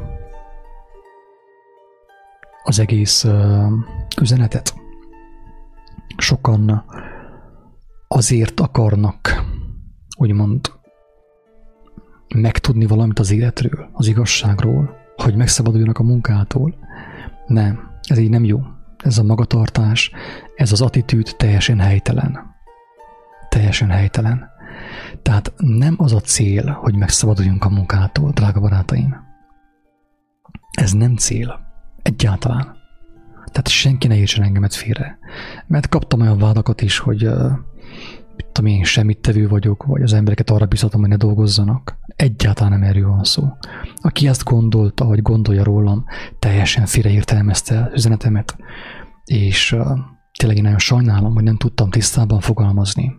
az 2.68 2.78
egész 2.78 3.26
üzenetet. 4.20 4.74
Sokan 6.16 6.84
azért 8.08 8.60
akarnak, 8.60 9.44
úgymond, 10.18 10.72
megtudni 12.34 12.86
valamit 12.86 13.18
az 13.18 13.30
életről, 13.30 13.88
az 13.92 14.06
igazságról, 14.06 14.96
hogy 15.16 15.36
megszabaduljanak 15.36 15.98
a 15.98 16.02
munkától. 16.02 16.74
Nem, 17.46 17.90
ez 18.02 18.18
így 18.18 18.30
nem 18.30 18.44
jó. 18.44 18.60
Ez 18.96 19.18
a 19.18 19.22
magatartás, 19.22 20.10
ez 20.54 20.72
az 20.72 20.80
attitűd 20.80 21.34
teljesen 21.36 21.78
helytelen. 21.78 22.38
Teljesen 23.48 23.90
helytelen. 23.90 24.50
Tehát 25.22 25.52
nem 25.56 25.94
az 25.98 26.12
a 26.12 26.20
cél, 26.20 26.70
hogy 26.70 26.96
megszabaduljunk 26.96 27.64
a 27.64 27.68
munkától, 27.68 28.30
drága 28.30 28.60
barátaim. 28.60 29.16
Ez 30.70 30.92
nem 30.92 31.16
cél. 31.16 31.67
Egyáltalán. 32.02 32.76
Tehát 33.44 33.68
senki 33.68 34.06
ne 34.06 34.16
értsen 34.16 34.44
engemet 34.44 34.74
félre. 34.74 35.18
Mert 35.66 35.88
kaptam 35.88 36.20
olyan 36.20 36.38
vádakat 36.38 36.82
is, 36.82 36.98
hogy 36.98 37.26
uh, 37.26 37.52
tudom 38.52 38.70
én, 38.70 38.84
semmit 38.84 39.20
tevő 39.20 39.48
vagyok, 39.48 39.84
vagy 39.84 40.02
az 40.02 40.12
embereket 40.12 40.50
arra 40.50 40.66
biztatom, 40.66 41.00
hogy 41.00 41.08
ne 41.08 41.16
dolgozzanak. 41.16 41.98
Egyáltalán 42.06 42.72
nem 42.72 42.88
erről 42.88 43.08
van 43.08 43.24
szó. 43.24 43.48
Aki 43.96 44.28
ezt 44.28 44.44
gondolta, 44.44 45.04
vagy 45.04 45.22
gondolja 45.22 45.64
rólam, 45.64 46.04
teljesen 46.38 46.86
félreértelmezte 46.86 47.90
üzenetemet, 47.94 48.56
és 49.24 49.72
uh, 49.72 49.98
tényleg 50.38 50.56
én 50.56 50.62
nagyon 50.62 50.78
sajnálom, 50.78 51.34
hogy 51.34 51.42
nem 51.42 51.56
tudtam 51.56 51.90
tisztában 51.90 52.40
fogalmazni. 52.40 53.12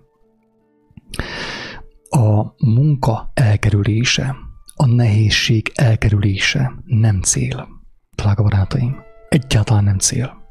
A 2.10 2.44
munka 2.66 3.32
elkerülése, 3.34 4.36
a 4.76 4.86
nehézség 4.86 5.72
elkerülése 5.76 6.72
nem 6.86 7.22
cél 7.22 7.79
drága 8.20 8.44
barátaim, 8.44 9.04
egyáltalán 9.30 9.84
nem 9.84 9.98
cél. 9.98 10.42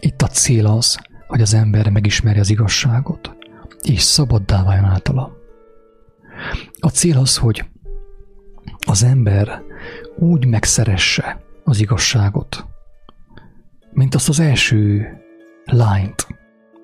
Itt 0.00 0.22
a 0.22 0.26
cél 0.26 0.66
az, 0.66 0.98
hogy 1.26 1.40
az 1.40 1.54
ember 1.54 1.88
megismerje 1.88 2.40
az 2.40 2.50
igazságot, 2.50 3.36
és 3.82 4.02
szabaddá 4.02 4.64
váljon 4.64 4.84
általa. 4.84 5.36
A 6.78 6.88
cél 6.88 7.18
az, 7.18 7.36
hogy 7.36 7.64
az 8.86 9.02
ember 9.02 9.62
úgy 10.18 10.46
megszeresse 10.46 11.40
az 11.64 11.80
igazságot, 11.80 12.66
mint 13.90 14.14
azt 14.14 14.28
az 14.28 14.40
első 14.40 15.08
lányt, 15.64 16.26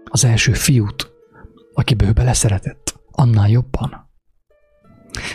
az 0.04 0.24
első 0.24 0.52
fiút, 0.52 1.10
akiből 1.74 2.08
ő 2.08 2.12
beleszeretett, 2.12 3.00
annál 3.10 3.48
jobban. 3.48 4.10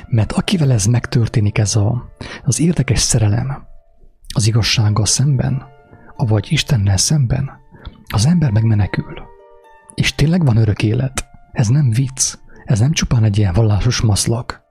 Mert 0.07 0.31
akivel 0.31 0.71
ez 0.71 0.85
megtörténik, 0.85 1.57
ez 1.57 1.75
a, 1.75 2.11
az 2.43 2.59
érdekes 2.59 2.99
szerelem, 2.99 3.67
az 4.35 4.47
igazsággal 4.47 5.05
szemben, 5.05 5.63
vagy 6.15 6.51
Istennel 6.51 6.97
szemben, 6.97 7.51
az 8.13 8.25
ember 8.25 8.51
megmenekül. 8.51 9.21
És 9.93 10.15
tényleg 10.15 10.45
van 10.45 10.57
örök 10.57 10.83
élet. 10.83 11.25
Ez 11.51 11.67
nem 11.67 11.89
vicc. 11.91 12.37
Ez 12.65 12.79
nem 12.79 12.91
csupán 12.91 13.23
egy 13.23 13.37
ilyen 13.37 13.53
vallásos 13.53 14.01
maszlag. 14.01 14.61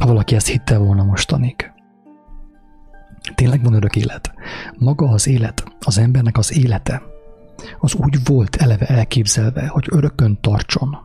Ha 0.00 0.06
valaki 0.06 0.34
ezt 0.34 0.46
hitte 0.46 0.78
volna 0.78 1.04
mostanig. 1.04 1.72
Tényleg 3.34 3.62
van 3.62 3.74
örök 3.74 3.96
élet. 3.96 4.34
Maga 4.78 5.08
az 5.08 5.26
élet, 5.26 5.64
az 5.80 5.98
embernek 5.98 6.38
az 6.38 6.56
élete, 6.56 7.02
az 7.78 7.94
úgy 7.94 8.24
volt 8.24 8.56
eleve 8.56 8.86
elképzelve, 8.86 9.66
hogy 9.66 9.86
örökön 9.90 10.40
tartson. 10.40 10.96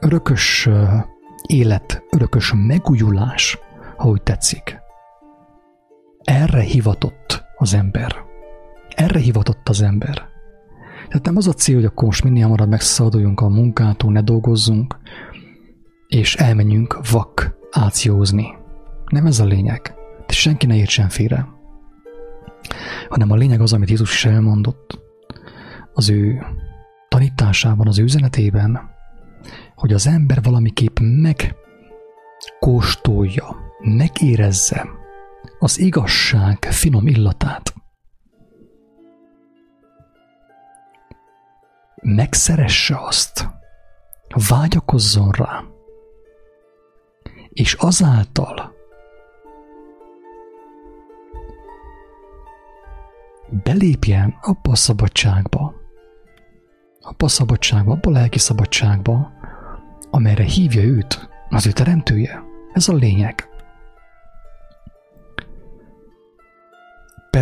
Örökös 0.00 0.68
élet, 1.46 2.02
örökös 2.10 2.52
megújulás, 2.56 3.58
ha 3.96 4.08
úgy 4.08 4.22
tetszik. 4.22 4.81
Erre 6.24 6.60
hivatott 6.60 7.44
az 7.56 7.74
ember. 7.74 8.16
Erre 8.88 9.18
hivatott 9.18 9.68
az 9.68 9.82
ember. 9.82 10.30
Tehát 11.08 11.24
nem 11.24 11.36
az 11.36 11.48
a 11.48 11.52
cél, 11.52 11.74
hogy 11.74 11.84
akkor 11.84 12.04
most 12.04 12.24
minél 12.24 12.42
hamarabb 12.42 12.68
megszabaduljunk 12.68 13.40
a 13.40 13.48
munkától, 13.48 14.12
ne 14.12 14.20
dolgozzunk, 14.20 14.96
és 16.06 16.34
elmenjünk 16.34 16.98
vak 17.10 17.54
ációzni. 17.70 18.46
Nem 19.06 19.26
ez 19.26 19.38
a 19.38 19.44
lényeg. 19.44 19.94
De 20.26 20.32
senki 20.32 20.66
ne 20.66 20.76
értsen 20.76 21.08
félre. 21.08 21.48
Hanem 23.08 23.30
a 23.30 23.36
lényeg 23.36 23.60
az, 23.60 23.72
amit 23.72 23.90
Jézus 23.90 24.14
is 24.14 24.24
elmondott 24.24 25.00
az 25.92 26.10
ő 26.10 26.46
tanításában, 27.08 27.88
az 27.88 27.98
ő 27.98 28.02
üzenetében, 28.02 28.80
hogy 29.74 29.92
az 29.92 30.06
ember 30.06 30.42
valamiképp 30.42 30.98
megkóstolja, 31.00 33.56
megérezze 33.78 35.00
az 35.62 35.78
igazság 35.78 36.58
finom 36.70 37.06
illatát. 37.06 37.74
Megszeresse 42.02 42.96
azt, 42.98 43.48
vágyakozzon 44.48 45.30
rá, 45.30 45.64
és 47.48 47.74
azáltal 47.74 48.74
belépjen 53.62 54.38
abba 54.40 54.70
a 54.70 54.74
szabadságba, 54.74 55.74
abba 57.00 57.24
a 57.24 57.28
szabadságba, 57.28 57.92
abba 57.92 58.10
a 58.10 58.12
lelki 58.12 58.38
szabadságba, 58.38 59.32
amelyre 60.10 60.44
hívja 60.44 60.82
őt 60.82 61.28
az 61.48 61.66
ő 61.66 61.72
teremtője. 61.72 62.42
Ez 62.72 62.88
a 62.88 62.94
lényeg. 62.94 63.51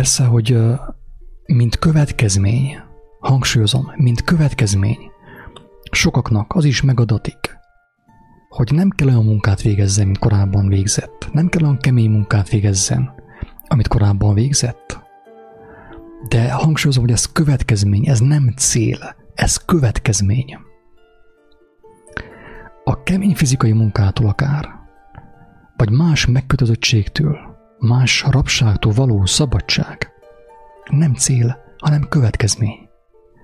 Persze, 0.01 0.25
hogy 0.25 0.57
mint 1.45 1.79
következmény, 1.79 2.77
hangsúlyozom, 3.19 3.91
mint 3.95 4.23
következmény, 4.23 4.97
sokaknak 5.91 6.53
az 6.53 6.65
is 6.65 6.81
megadatik, 6.81 7.57
hogy 8.49 8.73
nem 8.73 8.89
kell 8.89 9.07
olyan 9.07 9.23
munkát 9.23 9.61
végezzen, 9.61 10.05
mint 10.05 10.17
korábban 10.17 10.67
végzett. 10.67 11.29
Nem 11.31 11.49
kell 11.49 11.61
olyan 11.61 11.77
kemény 11.77 12.09
munkát 12.09 12.49
végezzen, 12.49 13.13
amit 13.67 13.87
korábban 13.87 14.33
végzett. 14.33 14.99
De 16.27 16.51
hangsúlyozom, 16.51 17.03
hogy 17.03 17.13
ez 17.13 17.25
következmény, 17.25 18.07
ez 18.07 18.19
nem 18.19 18.53
cél, 18.57 19.15
ez 19.33 19.55
következmény. 19.55 20.57
A 22.83 23.03
kemény 23.03 23.35
fizikai 23.35 23.71
munkától 23.71 24.27
akár, 24.27 24.69
vagy 25.77 25.91
más 25.91 26.25
megkötözöttségtől, 26.25 27.50
más 27.81 28.25
rabságtól 28.29 28.91
való 28.91 29.25
szabadság 29.25 30.11
nem 30.89 31.13
cél, 31.13 31.57
hanem 31.77 32.07
következmény. 32.09 32.89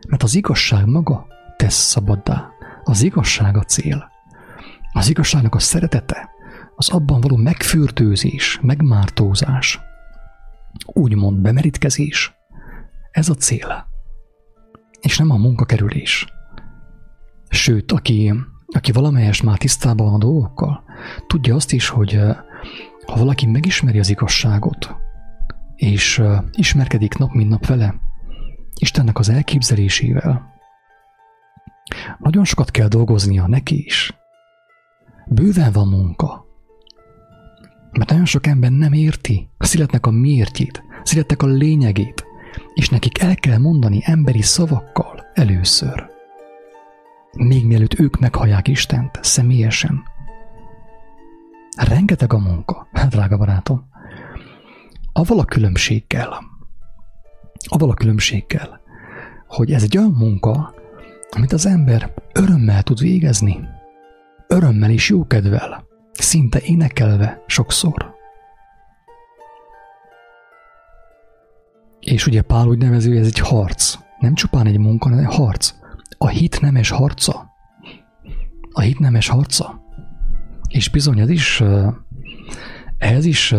Mert 0.08 0.24
az 0.24 0.36
igazság 0.36 0.86
maga 0.86 1.28
tesz 1.56 1.74
szabaddá. 1.76 2.50
Az 2.84 3.02
igazság 3.02 3.58
a 3.58 3.64
cél. 3.64 4.12
Az 4.94 5.10
igazságnak 5.10 5.56
a 5.56 5.60
szeretete, 5.60 6.30
az 6.76 6.90
abban 6.90 7.22
való 7.22 7.36
megfürtőzés, 7.36 8.60
megmártózás, 8.62 9.80
úgymond 10.86 11.42
bemerítkezés, 11.42 12.34
ez 13.12 13.30
a 13.30 13.34
cél. 13.34 13.88
És 15.02 15.18
nem 15.18 15.30
a 15.30 15.38
munkakerülés. 15.38 16.26
Sőt, 17.50 17.92
aki, 17.92 18.34
aki 18.68 18.92
valamelyes 18.92 19.42
már 19.42 19.58
tisztában 19.58 20.06
van 20.06 20.16
a 20.16 20.18
dolgokkal, 20.18 20.84
tudja 21.28 21.56
azt 21.56 21.72
is, 21.72 21.90
hogy 21.90 22.20
ha 23.08 23.18
valaki 23.18 23.46
megismeri 23.46 24.00
az 24.00 24.10
igazságot, 24.10 24.96
és 25.76 26.22
ismerkedik 26.52 27.18
nap 27.18 27.32
mint 27.32 27.50
nap 27.50 27.66
vele, 27.66 27.96
Istennek 28.80 29.20
az 29.20 29.30
elképzelésével, 29.30 30.56
nagyon 32.20 32.44
sokat 32.44 32.72
kell 32.72 32.88
dolgoznia 32.88 33.48
neki 33.48 33.84
is. 33.86 34.14
Bőven 35.28 35.72
van 35.72 35.88
munka. 35.88 36.46
Mert 37.92 38.10
nagyon 38.10 38.26
sok 38.26 38.48
ember 38.48 38.72
nem 38.72 38.94
érti 38.94 39.50
a 39.58 39.66
születnek 39.66 40.06
a 40.06 40.12
miértjét, 40.12 40.84
születnek 41.04 41.42
a 41.42 41.48
lényegét, 41.48 42.26
és 42.74 42.90
nekik 42.90 43.22
el 43.22 43.36
kell 43.36 43.58
mondani 43.58 44.02
emberi 44.04 44.42
szavakkal 44.42 45.26
először. 45.34 46.06
Még 47.38 47.66
mielőtt 47.66 48.00
ők 48.00 48.20
meghallják 48.20 48.68
Istent 48.68 49.20
személyesen. 49.22 50.04
Rengeteg 51.78 52.34
a 52.34 52.38
munka, 52.38 52.88
drága 53.10 53.38
barátom. 53.38 53.86
Aval 55.14 55.40
a 55.40 55.46
különbséggel, 55.46 56.40
aval 57.68 57.90
a 57.90 57.94
különbséggel, 57.94 58.82
hogy 59.48 59.72
ez 59.72 59.84
egy 59.84 59.98
olyan 59.98 60.12
munka, 60.12 60.74
amit 61.30 61.52
az 61.54 61.66
ember 61.66 62.14
örömmel 62.34 62.84
tud 62.84 63.00
végezni. 63.00 63.60
Örömmel 64.48 64.90
és 64.90 65.10
jókedvel, 65.10 65.86
szinte 66.12 66.60
énekelve 66.60 67.44
sokszor. 67.48 68.16
És 72.00 72.28
ugye 72.28 72.42
Pál 72.42 72.68
úgy 72.68 72.78
nevezi, 72.78 73.10
hogy 73.10 73.18
ez 73.18 73.26
egy 73.26 73.40
harc. 73.40 73.98
Nem 74.20 74.34
csupán 74.34 74.66
egy 74.66 74.80
munka, 74.80 75.10
hanem 75.10 75.26
egy 75.26 75.36
harc. 75.36 75.74
A 76.18 76.28
hit 76.28 76.62
nemes 76.62 76.90
harca. 76.90 77.50
A 78.72 78.82
hit 78.82 79.00
nemes 79.00 79.28
harca. 79.28 79.87
És 80.78 80.90
bizony 80.90 81.20
ez 81.20 81.30
is, 81.30 81.64
ehhez 82.98 83.26
is 83.26 83.56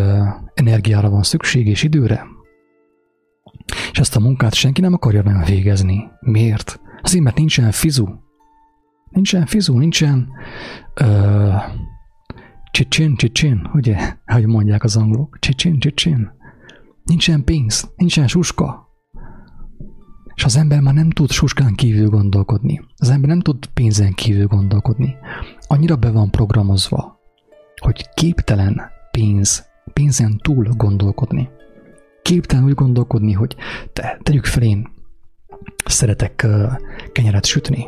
energiára 0.53 1.09
van 1.09 1.23
szükség 1.23 1.67
és 1.67 1.83
időre. 1.83 2.25
És 3.91 3.99
ezt 3.99 4.15
a 4.15 4.19
munkát 4.19 4.53
senki 4.53 4.81
nem 4.81 4.93
akarja 4.93 5.21
nagyon 5.21 5.43
végezni. 5.43 6.07
Miért? 6.19 6.79
Azért, 7.01 7.23
mert 7.23 7.37
nincsen 7.37 7.71
fizu. 7.71 8.07
Nincsen 9.09 9.45
fizu, 9.45 9.77
nincsen 9.77 10.29
uh, 11.01 11.53
csicsin, 12.71 13.15
csicsin, 13.15 13.69
ugye, 13.73 14.13
ahogy 14.25 14.45
mondják 14.45 14.83
az 14.83 14.97
angolok, 14.97 15.37
csicsin, 15.39 15.79
csicsin. 15.79 16.31
Nincsen 17.03 17.43
pénz, 17.43 17.93
nincsen 17.95 18.27
suska. 18.27 18.88
És 20.39 20.45
az 20.45 20.57
ember 20.57 20.79
már 20.79 20.93
nem 20.93 21.09
tud 21.09 21.31
suskán 21.31 21.73
kívül 21.73 22.09
gondolkodni. 22.09 22.81
Az 22.97 23.09
ember 23.09 23.29
nem 23.29 23.39
tud 23.39 23.65
pénzen 23.65 24.13
kívül 24.13 24.45
gondolkodni. 24.45 25.15
Annyira 25.67 25.95
be 25.95 26.11
van 26.11 26.29
programozva, 26.29 27.19
hogy 27.81 28.09
képtelen 28.13 28.81
pénz, 29.11 29.65
pénzen 29.93 30.37
túl 30.37 30.69
gondolkodni. 30.77 31.49
Képtelen 32.21 32.63
úgy 32.63 32.73
gondolkodni, 32.73 33.31
hogy 33.31 33.55
te, 33.93 34.19
tegyük 34.23 34.45
fel 34.45 34.63
én 34.63 34.87
szeretek 35.85 36.47
kenyeret 37.11 37.45
sütni. 37.45 37.87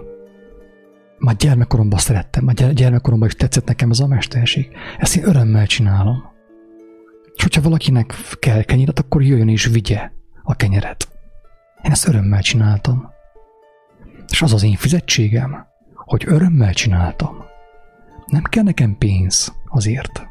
Már 1.18 1.36
gyermekkoromban 1.36 1.99
szerettem, 1.99 2.43
már 2.43 2.74
gyermekkoromban 2.74 3.28
is 3.28 3.36
tetszett 3.36 3.66
nekem 3.66 3.89
ez 3.89 3.99
a 3.99 4.08
mesterség. 4.08 4.70
Ezt 4.97 5.16
én 5.16 5.28
örömmel 5.28 5.66
csinálom. 5.66 6.24
És 7.36 7.43
hogyha 7.43 7.62
valakinek 7.62 8.14
kell 8.39 8.64
kenyeret, 8.64 8.99
akkor 8.99 9.24
jöjjön 9.24 9.49
és 9.49 9.66
vigye 9.66 10.12
a 10.43 10.56
kenyeret. 10.56 11.11
Ezt 11.82 12.07
örömmel 12.07 12.41
csináltam. 12.41 13.09
És 14.29 14.41
az 14.41 14.53
az 14.53 14.63
én 14.63 14.75
fizetségem, 14.75 15.65
hogy 15.95 16.23
örömmel 16.27 16.73
csináltam. 16.73 17.43
Nem 18.25 18.43
kell 18.43 18.63
nekem 18.63 18.97
pénz 18.97 19.53
azért. 19.67 20.29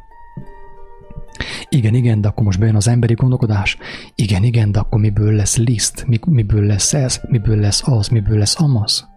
Igen, 1.69 1.95
igen, 1.95 2.21
de 2.21 2.29
akkor 2.29 2.45
most 2.45 2.59
bejön 2.59 2.75
az 2.75 2.89
emberi 2.89 3.15
gondolkodás. 3.15 3.79
Igen, 4.15 4.43
igen, 4.43 4.73
de 4.73 4.79
akkor 4.79 5.01
miből 5.01 5.33
lesz 5.33 5.57
liszt? 5.57 6.07
miből 6.27 6.65
lesz 6.65 6.95
ez? 6.95 7.21
Miből 7.29 7.57
lesz 7.57 7.89
az? 7.89 8.09
Miből 8.09 8.39
lesz 8.39 8.61
amaz? 8.61 9.09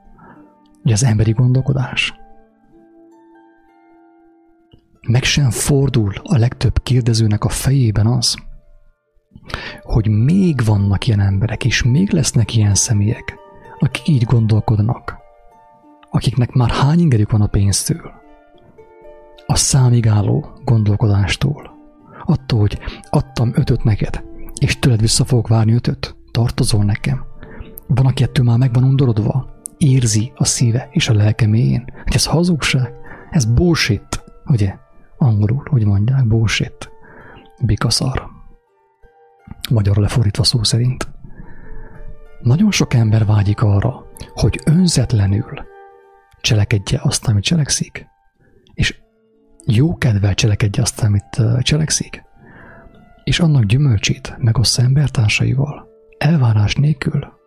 Ugye 0.84 0.94
az 0.94 1.04
emberi 1.04 1.32
gondolkodás. 1.32 2.14
Meg 5.08 5.24
sem 5.24 5.50
fordul 5.50 6.14
a 6.24 6.38
legtöbb 6.38 6.84
kérdezőnek 6.84 7.44
a 7.44 7.50
fejében 7.50 8.08
az, 8.08 8.36
hogy 9.82 10.08
még 10.08 10.66
vannak 10.66 11.08
ilyen 11.08 11.20
emberek, 11.20 11.66
és 11.66 11.84
még 11.84 12.12
lesznek 12.12 12.56
ilyen 12.56 12.76
személyek, 12.76 13.38
akik 13.80 14.08
így 14.08 14.24
gondolkodnak, 14.24 15.18
akiknek 16.12 16.52
már 16.52 16.70
hány 16.70 17.00
ingerük 17.00 17.32
van 17.32 17.42
a 17.42 17.48
pénztől, 17.48 18.12
a 19.46 19.56
számigáló 19.56 20.52
gondolkodástól, 20.64 21.72
attól, 22.26 22.60
hogy 22.60 22.80
adtam 23.10 23.52
ötöt 23.56 23.84
neked, 23.84 24.24
és 24.60 24.80
tőled 24.80 25.00
vissza 25.00 25.26
fogok 25.26 25.48
várni 25.48 25.74
ötöt, 25.74 26.16
tartozol 26.32 26.84
nekem. 26.84 27.26
Van, 27.88 28.06
aki 28.06 28.24
ettől 28.24 28.46
már 28.46 28.58
meg 28.58 28.74
van 28.74 28.84
undorodva, 28.84 29.54
érzi 29.78 30.32
a 30.36 30.46
szíve 30.46 30.88
és 30.92 31.10
a 31.10 31.14
lelke 31.14 31.48
mélyén, 31.48 31.86
hogy 32.04 32.16
ez 32.16 32.26
hazugság, 32.26 32.94
ez 33.32 33.46
bullshit, 33.46 34.24
ugye? 34.46 34.76
Angolul, 35.18 35.64
hogy 35.70 35.86
mondják, 35.86 36.28
bullshit, 36.28 36.92
bikaszar. 37.60 38.30
Magyarra 39.72 40.02
lefordítva 40.02 40.44
szó 40.44 40.64
szerint. 40.64 41.12
Nagyon 42.42 42.72
sok 42.72 42.94
ember 42.94 43.26
vágyik 43.26 43.62
arra, 43.62 44.06
hogy 44.34 44.60
önzetlenül 44.66 45.66
cselekedje 46.42 47.00
azt, 47.04 47.28
amit 47.28 47.44
cselekszik, 47.44 48.08
és 48.74 49.02
jó 49.66 49.96
kedvel 49.98 50.34
cselekedje 50.34 50.82
azt, 50.82 51.04
amit 51.04 51.42
cselekszik, 51.60 52.24
és 53.24 53.40
annak 53.40 53.64
gyümölcsét 53.64 54.36
megossza 54.38 54.82
embertársaival, 54.82 55.88
elvárás 56.18 56.76
nélkül. 56.76 57.42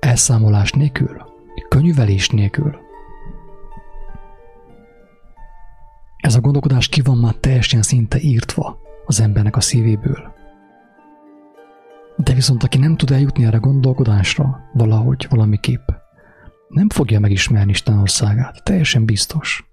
elszámolás 0.00 0.72
nélkül, 0.72 1.22
könyvelés 1.68 2.28
nélkül. 2.28 2.78
Ez 6.16 6.34
a 6.34 6.40
gondolkodás 6.40 6.88
ki 6.88 7.00
van 7.00 7.16
már 7.16 7.34
teljesen 7.34 7.82
szinte 7.82 8.18
írtva 8.20 8.85
az 9.06 9.20
embernek 9.20 9.56
a 9.56 9.60
szívéből. 9.60 10.34
De 12.16 12.34
viszont 12.34 12.62
aki 12.62 12.78
nem 12.78 12.96
tud 12.96 13.10
eljutni 13.10 13.44
erre 13.44 13.56
gondolkodásra 13.56 14.60
valahogy, 14.72 15.26
valamiképp, 15.30 15.88
nem 16.68 16.88
fogja 16.88 17.20
megismerni 17.20 17.70
Isten 17.70 17.98
országát, 17.98 18.64
teljesen 18.64 19.04
biztos. 19.04 19.70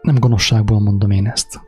Nem 0.00 0.14
gonoszságból 0.14 0.80
mondom 0.80 1.10
én 1.10 1.26
ezt, 1.26 1.60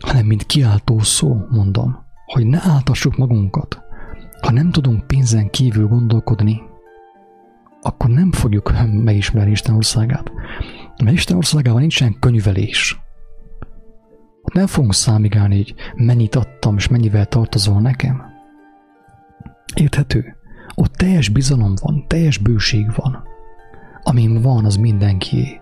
hanem 0.00 0.26
mint 0.26 0.46
kiáltó 0.46 0.98
szó 0.98 1.36
mondom, 1.50 1.98
hogy 2.26 2.46
ne 2.46 2.58
áltassuk 2.62 3.16
magunkat. 3.16 3.80
Ha 4.40 4.52
nem 4.52 4.70
tudunk 4.70 5.06
pénzen 5.06 5.50
kívül 5.50 5.86
gondolkodni, 5.86 6.62
akkor 7.80 8.10
nem 8.10 8.32
fogjuk 8.32 8.72
megismerni 8.92 9.50
Isten 9.50 9.74
országát. 9.74 10.32
Mert 11.04 11.16
Isten 11.16 11.36
országában 11.36 11.80
nincsen 11.80 12.16
könyvelés. 12.20 13.00
Nem 14.52 14.66
fogunk 14.66 14.94
számigálni, 14.94 15.56
hogy 15.56 15.74
mennyit 15.94 16.34
adtam, 16.34 16.76
és 16.76 16.88
mennyivel 16.88 17.26
tartozol 17.26 17.80
nekem. 17.80 18.22
Érthető? 19.74 20.36
Ott 20.74 20.92
teljes 20.92 21.28
bizalom 21.28 21.74
van, 21.80 22.04
teljes 22.06 22.38
bőség 22.38 22.94
van. 22.94 23.26
Amin 24.02 24.42
van, 24.42 24.64
az 24.64 24.76
mindenkié. 24.76 25.60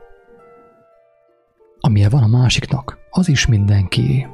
Amilyen 1.81 2.11
van 2.11 2.23
a 2.23 2.27
másiknak, 2.27 2.99
az 3.11 3.29
is 3.29 3.47
mindenkié. 3.47 4.27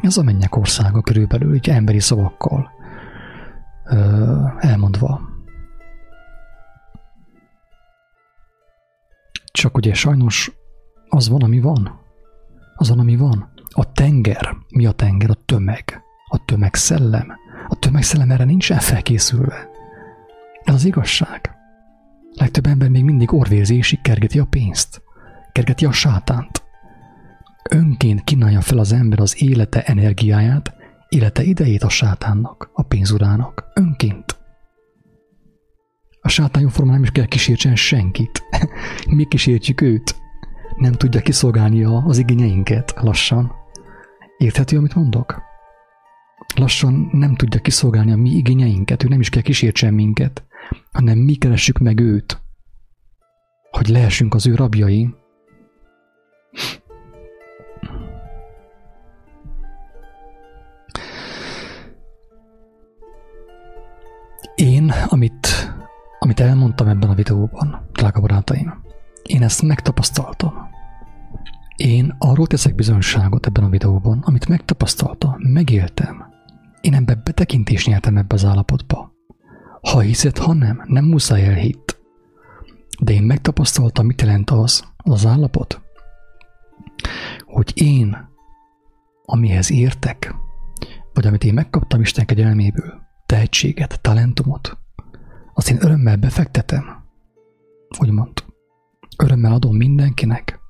Ez 0.00 0.16
a 0.16 0.22
mennyek 0.22 0.56
országa 0.56 1.02
körülbelül, 1.02 1.54
így 1.54 1.68
emberi 1.68 2.00
szavakkal 2.00 2.70
ö, 3.84 3.96
elmondva. 4.58 5.20
Csak 9.52 9.76
ugye 9.76 9.94
sajnos 9.94 10.52
az 11.08 11.28
van, 11.28 11.42
ami 11.42 11.60
van. 11.60 12.04
Az 12.76 12.88
van, 12.88 12.98
ami 12.98 13.16
van. 13.16 13.52
A 13.70 13.92
tenger. 13.92 14.56
Mi 14.68 14.86
a 14.86 14.92
tenger? 14.92 15.30
A 15.30 15.36
tömeg. 15.44 16.02
A 16.28 16.44
tömegszellem. 16.44 17.32
A 17.68 17.78
tömegszellem 17.78 18.30
erre 18.30 18.44
nincsen 18.44 18.78
felkészülve. 18.78 19.68
Ez 20.64 20.74
az 20.74 20.84
igazság. 20.84 21.50
Legtöbb 22.30 22.66
ember 22.66 22.88
még 22.88 23.04
mindig 23.04 23.32
orvérzésig 23.32 24.00
kergeti 24.00 24.38
a 24.38 24.44
pénzt. 24.44 25.02
Kergeti 25.52 25.86
a 25.86 25.92
sátánt. 25.92 26.64
Önként 27.70 28.24
kínálja 28.24 28.60
fel 28.60 28.78
az 28.78 28.92
ember 28.92 29.20
az 29.20 29.42
élete 29.42 29.82
energiáját, 29.82 30.74
élete 31.08 31.42
idejét 31.42 31.82
a 31.82 31.88
sátánnak, 31.88 32.70
a 32.72 32.82
pénzurának. 32.82 33.64
Önként. 33.74 34.36
A 36.20 36.28
sátán 36.28 36.62
jóforma 36.62 36.92
nem 36.92 37.02
is 37.02 37.10
kell 37.10 37.24
kísértsen 37.24 37.76
senkit. 37.76 38.42
Mi 39.16 39.24
kísértjük 39.24 39.80
őt. 39.80 40.16
Nem 40.76 40.92
tudja 40.92 41.20
kiszolgálni 41.20 41.84
az 41.84 42.18
igényeinket 42.18 42.94
lassan. 43.00 43.52
Érthető, 44.38 44.76
amit 44.76 44.94
mondok? 44.94 45.42
Lassan 46.54 47.08
nem 47.12 47.34
tudja 47.34 47.60
kiszolgálni 47.60 48.12
a 48.12 48.16
mi 48.16 48.30
igényeinket, 48.30 49.04
ő 49.04 49.08
nem 49.08 49.20
is 49.20 49.28
kell 49.28 49.42
kísértsen 49.42 49.94
minket, 49.94 50.44
hanem 50.92 51.18
mi 51.18 51.34
keressük 51.34 51.78
meg 51.78 52.00
őt, 52.00 52.40
hogy 53.70 53.88
lehessünk 53.88 54.34
az 54.34 54.46
ő 54.46 54.54
rabjai. 54.54 55.14
Én, 64.54 64.92
amit, 65.08 65.74
amit 66.18 66.40
elmondtam 66.40 66.88
ebben 66.88 67.10
a 67.10 67.14
videóban, 67.14 67.88
drága 67.92 68.20
barátaim, 68.20 68.82
én 69.22 69.42
ezt 69.42 69.62
megtapasztaltam. 69.62 70.65
Én 71.76 72.16
arról 72.18 72.46
teszek 72.46 72.74
bizonyságot 72.74 73.46
ebben 73.46 73.64
a 73.64 73.68
videóban, 73.68 74.18
amit 74.24 74.48
megtapasztaltam, 74.48 75.34
megéltem. 75.38 76.24
Én 76.80 76.94
ebbe 76.94 77.14
betekintést 77.14 77.86
nyertem 77.86 78.16
ebbe 78.16 78.34
az 78.34 78.44
állapotba. 78.44 79.12
Ha 79.80 80.00
hiszed, 80.00 80.38
ha 80.38 80.52
nem, 80.52 80.82
nem 80.86 81.04
muszáj 81.04 81.46
elhitt. 81.46 82.00
De 83.00 83.12
én 83.12 83.22
megtapasztaltam, 83.22 84.06
mit 84.06 84.20
jelent 84.20 84.50
az, 84.50 84.84
az, 84.96 85.12
az 85.12 85.26
állapot, 85.26 85.80
hogy 87.44 87.72
én, 87.74 88.16
amihez 89.24 89.70
értek, 89.70 90.34
vagy 91.12 91.26
amit 91.26 91.44
én 91.44 91.54
megkaptam 91.54 92.00
Isten 92.00 92.26
kegyelméből, 92.26 93.02
tehetséget, 93.26 94.00
talentumot, 94.00 94.78
azt 95.54 95.70
én 95.70 95.78
örömmel 95.80 96.16
befektetem, 96.16 97.04
úgymond. 97.98 98.44
Örömmel 99.16 99.52
adom 99.52 99.76
mindenkinek, 99.76 100.60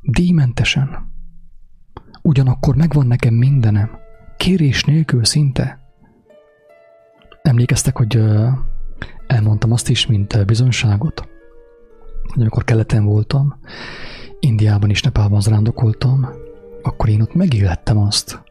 díjmentesen. 0.00 1.12
Ugyanakkor 2.22 2.76
megvan 2.76 3.06
nekem 3.06 3.34
mindenem, 3.34 3.98
kérés 4.36 4.84
nélkül 4.84 5.24
szinte. 5.24 5.80
Emlékeztek, 7.42 7.96
hogy 7.96 8.22
elmondtam 9.26 9.72
azt 9.72 9.88
is, 9.88 10.06
mint 10.06 10.46
bizonyságot, 10.46 11.28
hogy 12.22 12.40
amikor 12.40 12.64
keleten 12.64 13.04
voltam, 13.04 13.60
Indiában 14.40 14.90
és 14.90 15.02
Nepálban 15.02 15.40
zarándokoltam, 15.40 16.28
akkor 16.82 17.08
én 17.08 17.20
ott 17.20 17.34
megillettem 17.34 17.98
azt, 17.98 18.42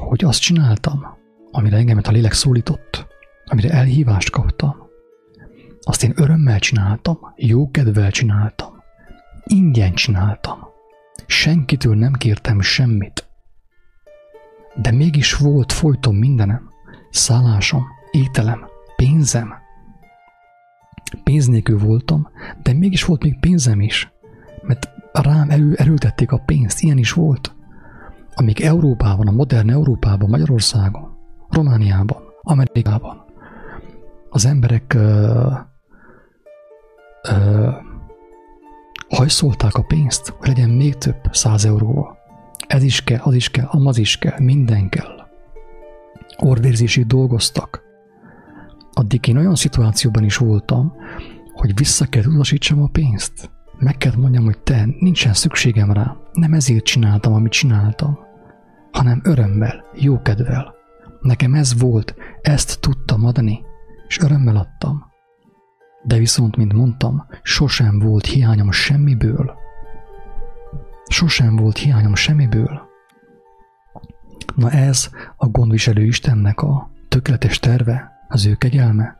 hogy 0.00 0.24
azt 0.24 0.40
csináltam, 0.40 1.06
amire 1.50 1.76
engemet 1.76 2.06
a 2.06 2.12
lélek 2.12 2.32
szólított, 2.32 3.06
amire 3.44 3.70
elhívást 3.70 4.30
kaptam. 4.30 4.76
Azt 5.80 6.04
én 6.04 6.12
örömmel 6.16 6.58
csináltam, 6.58 7.18
jó 7.36 7.70
kedvel 7.70 8.10
csináltam, 8.10 8.71
ingyen 9.44 9.92
csináltam. 9.92 10.58
Senkitől 11.26 11.94
nem 11.94 12.12
kértem 12.12 12.60
semmit. 12.60 13.26
De 14.74 14.90
mégis 14.90 15.36
volt 15.36 15.72
folyton 15.72 16.14
mindenem, 16.14 16.70
szállásom, 17.10 17.84
ételem, 18.10 18.66
pénzem. 18.96 19.54
Pénz 21.24 21.46
nélkül 21.46 21.78
voltam, 21.78 22.28
de 22.62 22.72
mégis 22.72 23.04
volt 23.04 23.22
még 23.22 23.40
pénzem 23.40 23.80
is, 23.80 24.12
mert 24.62 24.88
rám 25.12 25.50
elő, 25.50 25.74
erőltették 25.74 26.32
a 26.32 26.42
pénzt, 26.46 26.80
ilyen 26.80 26.98
is 26.98 27.12
volt. 27.12 27.54
Amíg 28.34 28.60
Európában, 28.60 29.26
a 29.26 29.30
modern 29.30 29.70
Európában, 29.70 30.30
Magyarországon, 30.30 31.16
Romániában, 31.48 32.22
Amerikában 32.42 33.24
az 34.28 34.46
emberek 34.46 34.94
ö, 34.94 35.50
ö, 37.28 37.70
hajszolták 39.16 39.74
a 39.74 39.82
pénzt, 39.82 40.34
hogy 40.38 40.48
legyen 40.48 40.70
még 40.70 40.94
több 40.94 41.20
száz 41.30 41.64
euróval. 41.64 42.18
Ez 42.66 42.82
is 42.82 43.04
kell, 43.04 43.20
az 43.20 43.34
is 43.34 43.50
kell, 43.50 43.66
amaz 43.66 43.98
is 43.98 44.18
kell, 44.18 44.40
minden 44.40 44.88
kell. 44.88 45.26
Orvérzésig 46.36 47.06
dolgoztak. 47.06 47.82
Addig 48.92 49.26
én 49.26 49.36
olyan 49.36 49.54
szituációban 49.54 50.24
is 50.24 50.36
voltam, 50.36 50.92
hogy 51.52 51.74
vissza 51.74 52.06
kell 52.06 52.24
utasítsam 52.24 52.82
a 52.82 52.88
pénzt. 52.92 53.50
Meg 53.78 53.96
kell 53.96 54.12
mondjam, 54.16 54.44
hogy 54.44 54.58
te, 54.58 54.88
nincsen 54.98 55.32
szükségem 55.32 55.92
rá. 55.92 56.16
Nem 56.32 56.52
ezért 56.52 56.84
csináltam, 56.84 57.32
amit 57.32 57.52
csináltam, 57.52 58.18
hanem 58.92 59.20
örömmel, 59.24 59.84
jókedvel. 59.94 60.74
Nekem 61.20 61.54
ez 61.54 61.80
volt, 61.80 62.14
ezt 62.40 62.80
tudtam 62.80 63.24
adni, 63.24 63.60
és 64.08 64.18
örömmel 64.18 64.56
adtam. 64.56 65.11
De 66.02 66.16
viszont, 66.16 66.56
mint 66.56 66.72
mondtam, 66.72 67.26
sosem 67.42 67.98
volt 67.98 68.26
hiányom 68.26 68.70
semmiből. 68.70 69.54
Sosem 71.06 71.56
volt 71.56 71.78
hiányom 71.78 72.14
semmiből. 72.14 72.90
Na 74.54 74.70
ez 74.70 75.10
a 75.36 75.48
gondviselő 75.48 76.04
Istennek 76.04 76.60
a 76.60 76.90
tökéletes 77.08 77.58
terve, 77.58 78.12
az 78.28 78.46
ő 78.46 78.54
kegyelme, 78.54 79.16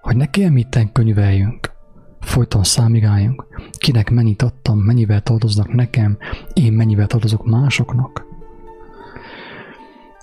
hogy 0.00 0.16
ne 0.16 0.30
kell 0.30 0.50
mitten 0.50 0.92
könyveljünk, 0.92 1.72
folyton 2.20 2.64
számigáljunk, 2.64 3.46
kinek 3.78 4.10
mennyit 4.10 4.42
adtam, 4.42 4.78
mennyivel 4.78 5.20
tartoznak 5.20 5.72
nekem, 5.72 6.18
én 6.52 6.72
mennyivel 6.72 7.06
tartozok 7.06 7.44
másoknak. 7.44 8.24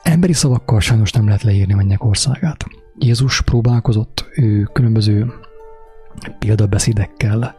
Emberi 0.04 0.34
szavakkal 0.34 0.80
sajnos 0.80 1.12
nem 1.12 1.26
lehet 1.26 1.42
leírni 1.42 1.74
mennyek 1.74 2.04
országát. 2.04 2.66
Jézus 2.98 3.42
próbálkozott, 3.42 4.26
ő 4.36 4.64
különböző 4.64 5.34
példabeszédekkel 6.40 7.56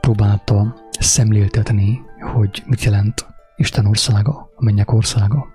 próbálta 0.00 0.74
szemléltetni, 0.90 2.00
hogy 2.32 2.62
mit 2.66 2.84
jelent 2.84 3.26
Isten 3.56 3.86
országa, 3.86 4.50
a 4.56 4.64
mennyek 4.64 4.92
országa. 4.92 5.46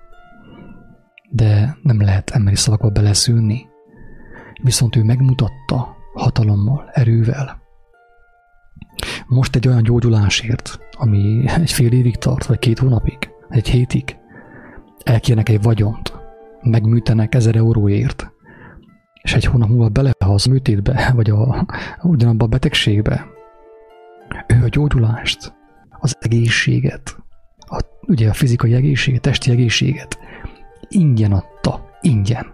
De 1.30 1.76
nem 1.82 2.00
lehet 2.00 2.30
emberi 2.30 2.56
szavakba 2.56 2.90
beleszülni. 2.90 3.66
Viszont 4.62 4.96
ő 4.96 5.02
megmutatta 5.02 5.96
hatalommal, 6.14 6.90
erővel. 6.92 7.60
Most 9.26 9.56
egy 9.56 9.68
olyan 9.68 9.82
gyógyulásért, 9.82 10.78
ami 10.90 11.48
egy 11.48 11.72
fél 11.72 11.92
évig 11.92 12.16
tart, 12.16 12.46
vagy 12.46 12.58
két 12.58 12.78
hónapig, 12.78 13.30
egy 13.48 13.68
hétig, 13.68 14.16
elkérnek 15.04 15.48
egy 15.48 15.62
vagyont, 15.62 16.12
megműtenek 16.62 17.34
ezer 17.34 17.56
euróért, 17.56 18.31
és 19.22 19.34
egy 19.34 19.44
hónap 19.44 19.68
múlva 19.68 19.88
belehoz 19.88 20.44
műtétbe, 20.44 21.12
vagy 21.14 21.30
a, 21.30 21.66
ugyanabba 22.02 22.44
a 22.44 22.48
betegségbe. 22.48 23.26
Ő 24.46 24.64
a 24.64 24.68
gyógyulást, 24.68 25.54
az 25.90 26.16
egészséget, 26.20 27.16
a, 27.58 27.84
ugye 28.06 28.28
a 28.28 28.32
fizikai 28.32 28.74
egészséget, 28.74 29.20
testi 29.20 29.50
egészséget 29.50 30.18
ingyen 30.92 31.32
adta, 31.32 31.88
ingyen. 32.00 32.46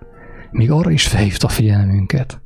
Még 0.51 0.71
arra 0.71 0.91
is 0.91 1.07
felhívta 1.07 1.47
a 1.47 1.51
figyelmünket, 1.51 2.41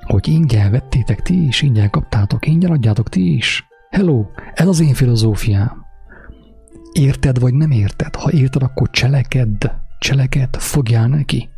hogy 0.00 0.28
ingyen 0.28 0.70
vettétek 0.70 1.20
ti 1.20 1.46
is, 1.46 1.62
ingyen 1.62 1.90
kaptátok, 1.90 2.46
ingyen 2.46 2.70
adjátok 2.70 3.08
ti 3.08 3.34
is. 3.34 3.66
Hello, 3.90 4.26
ez 4.54 4.66
az 4.66 4.80
én 4.80 4.94
filozófiám. 4.94 5.84
Érted 6.92 7.38
vagy 7.38 7.54
nem 7.54 7.70
érted? 7.70 8.14
Ha 8.14 8.32
érted, 8.32 8.62
akkor 8.62 8.90
cselekedd, 8.90 9.70
cselekedd, 9.98 10.56
fogjál 10.58 11.08
neki. 11.08 11.48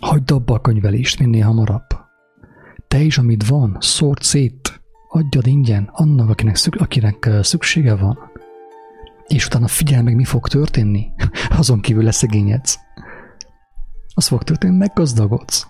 Hagyd 0.00 0.30
abba 0.30 0.54
a 0.54 0.60
könyvelést 0.60 1.18
minél 1.18 1.44
hamarabb. 1.44 1.86
Te 2.88 2.98
is, 2.98 3.18
amit 3.18 3.46
van, 3.46 3.76
szórt 3.80 4.22
szét, 4.22 4.80
adjad 5.08 5.46
ingyen 5.46 5.90
annak, 5.92 6.28
akinek, 6.28 6.56
szük, 6.56 6.74
akinek 6.74 7.30
szüksége 7.42 7.94
van. 7.94 8.18
És 9.26 9.46
utána 9.46 9.66
figyelj 9.66 10.02
meg, 10.02 10.14
mi 10.14 10.24
fog 10.24 10.48
történni. 10.48 11.06
Azon 11.58 11.80
kívül 11.80 12.02
leszegényedsz. 12.02 12.78
Az 14.14 14.26
fog 14.26 14.42
történni, 14.42 14.76
meggazdagodsz. 14.76 15.66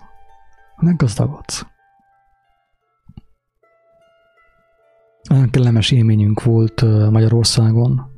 Meggazdagodsz. 0.75 1.65
Nagyon 5.29 5.49
kellemes 5.49 5.91
élményünk 5.91 6.43
volt 6.43 6.81
Magyarországon. 7.11 8.11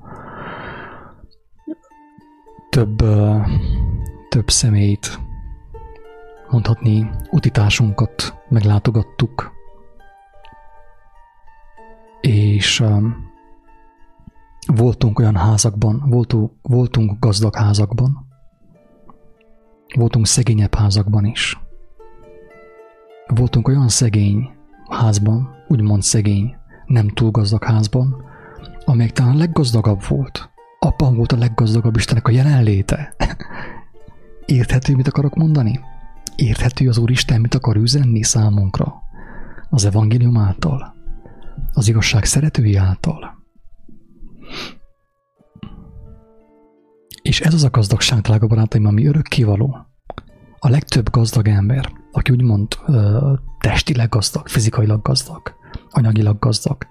Több, 2.69 2.97
több 4.29 4.49
személyt, 4.49 5.19
mondhatni 6.51 7.09
utitásunkat 7.29 8.43
meglátogattuk, 8.49 9.51
és 12.21 12.83
voltunk 14.65 15.19
olyan 15.19 15.35
házakban, 15.35 16.03
voltunk, 16.09 16.51
voltunk 16.61 17.19
gazdag 17.19 17.55
házakban, 17.55 18.27
voltunk 19.95 20.27
szegényebb 20.27 20.75
házakban 20.75 21.25
is. 21.25 21.59
Voltunk 23.27 23.67
olyan 23.67 23.87
szegény 23.87 24.49
házban, 24.89 25.49
úgymond 25.67 26.01
szegény, 26.01 26.55
nem 26.85 27.07
túl 27.07 27.31
gazdag 27.31 27.63
házban, 27.63 28.25
amelyik 28.85 29.11
talán 29.11 29.35
a 29.35 29.37
leggazdagabb 29.37 30.07
volt. 30.07 30.49
Apám 30.79 31.15
volt 31.15 31.31
a 31.31 31.37
leggazdagabb 31.37 31.95
Istenek 31.95 32.27
a 32.27 32.31
jelenléte. 32.31 33.15
Érthető, 34.45 34.95
mit 34.95 35.07
akarok 35.07 35.35
mondani? 35.35 35.79
Érthető 36.41 36.89
az 36.89 36.97
Úristen, 36.97 37.41
mit 37.41 37.53
akar 37.53 37.75
üzenni 37.75 38.23
számunkra? 38.23 38.93
Az 39.69 39.85
evangélium 39.85 40.37
által? 40.37 40.95
Az 41.73 41.87
igazság 41.87 42.25
szeretői 42.25 42.75
által? 42.75 43.45
És 47.21 47.41
ez 47.41 47.53
az 47.53 47.63
a 47.63 47.69
gazdagság, 47.69 48.21
drága 48.21 48.47
barátaim, 48.47 48.85
ami 48.85 49.05
örökkévaló. 49.05 49.77
A 50.59 50.69
legtöbb 50.69 51.09
gazdag 51.09 51.47
ember, 51.47 51.91
aki 52.11 52.31
úgymond 52.31 52.67
ö, 52.87 53.33
testileg 53.59 54.09
gazdag, 54.09 54.47
fizikailag 54.47 55.01
gazdag, 55.01 55.53
anyagilag 55.89 56.39
gazdag, 56.39 56.87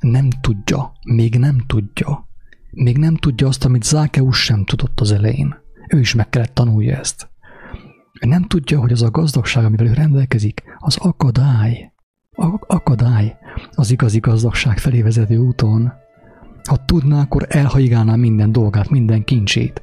nem 0.00 0.28
tudja, 0.40 0.92
még 1.04 1.38
nem 1.38 1.58
tudja, 1.66 2.28
még 2.70 2.98
nem 2.98 3.16
tudja 3.16 3.46
azt, 3.46 3.64
amit 3.64 3.84
Zákeus 3.84 4.44
sem 4.44 4.64
tudott 4.64 5.00
az 5.00 5.12
elején. 5.12 5.54
Ő 5.88 5.98
is 5.98 6.14
meg 6.14 6.28
kellett 6.28 6.54
tanulja 6.54 6.96
ezt. 6.96 7.31
Ő 8.24 8.28
nem 8.28 8.42
tudja, 8.42 8.80
hogy 8.80 8.92
az 8.92 9.02
a 9.02 9.10
gazdagság, 9.10 9.64
amivel 9.64 9.86
ő 9.86 9.92
rendelkezik, 9.92 10.62
az 10.78 10.96
akadály. 10.96 11.92
Akadály 12.66 13.36
az 13.70 13.90
igazi 13.90 14.18
gazdagság 14.18 14.78
felé 14.78 15.02
vezető 15.02 15.36
úton. 15.36 15.92
Ha 16.68 16.84
tudná, 16.84 17.20
akkor 17.20 17.46
elhaigálná 17.48 18.14
minden 18.14 18.52
dolgát, 18.52 18.90
minden 18.90 19.24
kincsét. 19.24 19.82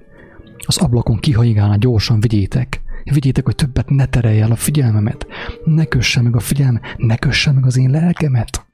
Az 0.66 0.78
ablakon 0.78 1.18
kihaigálná, 1.18 1.76
gyorsan 1.76 2.20
vigyétek. 2.20 2.82
Vigyétek, 3.04 3.46
hogy 3.46 3.56
többet 3.56 3.90
ne 3.90 4.06
terelje 4.06 4.44
el 4.44 4.52
a 4.52 4.56
figyelmemet. 4.56 5.28
Ne 5.66 5.86
kösse 5.86 6.22
meg 6.22 6.36
a 6.36 6.40
figyelme, 6.40 6.82
ne 6.98 7.18
kösse 7.18 7.52
meg 7.52 7.66
az 7.66 7.78
én 7.78 7.90
lelkemet. 7.90 8.66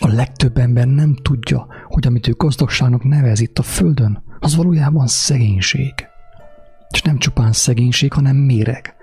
A 0.00 0.08
legtöbb 0.08 0.56
ember 0.56 0.86
nem 0.86 1.14
tudja, 1.14 1.66
hogy 1.88 2.06
amit 2.06 2.28
ő 2.28 2.32
gazdagságnak 2.36 3.04
nevez 3.04 3.40
itt 3.40 3.58
a 3.58 3.62
földön, 3.62 4.22
az 4.38 4.56
valójában 4.56 5.06
szegénység. 5.06 6.09
És 6.90 7.02
nem 7.02 7.18
csupán 7.18 7.52
szegénység, 7.52 8.12
hanem 8.12 8.36
méreg. 8.36 8.94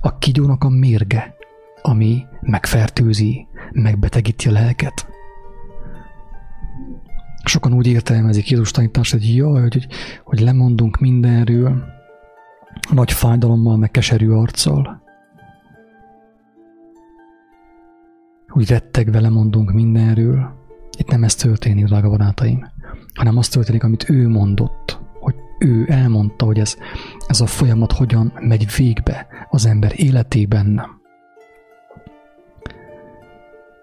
A 0.00 0.18
kigyónak 0.18 0.64
a 0.64 0.68
mérge, 0.68 1.34
ami 1.82 2.26
megfertőzi, 2.40 3.46
megbetegíti 3.72 4.48
a 4.48 4.52
lelket. 4.52 5.06
Sokan 7.44 7.72
úgy 7.72 7.86
értelmezik 7.86 8.50
Jézus 8.50 8.70
tanítást, 8.70 9.12
hogy 9.12 9.36
jaj, 9.36 9.60
hogy, 9.60 9.74
hogy, 9.74 9.86
hogy 10.24 10.40
lemondunk 10.40 10.98
mindenről, 10.98 11.84
nagy 12.90 13.12
fájdalommal, 13.12 13.76
meg 13.76 13.90
keserű 13.90 14.30
arccal. 14.30 15.02
Úgy 18.48 18.68
rettegve 18.68 19.20
lemondunk 19.20 19.72
mindenről. 19.72 20.54
Itt 20.98 21.10
nem 21.10 21.24
ez 21.24 21.34
történik, 21.34 21.84
drága 21.84 22.08
barátaim, 22.08 22.66
hanem 23.14 23.36
az 23.36 23.48
történik, 23.48 23.84
amit 23.84 24.10
ő 24.10 24.28
mondott, 24.28 25.00
ő 25.58 25.84
elmondta, 25.88 26.44
hogy 26.44 26.58
ez, 26.58 26.76
ez 27.26 27.40
a 27.40 27.46
folyamat 27.46 27.92
hogyan 27.92 28.32
megy 28.40 28.66
végbe 28.76 29.26
az 29.50 29.66
ember 29.66 29.92
életében. 29.94 30.80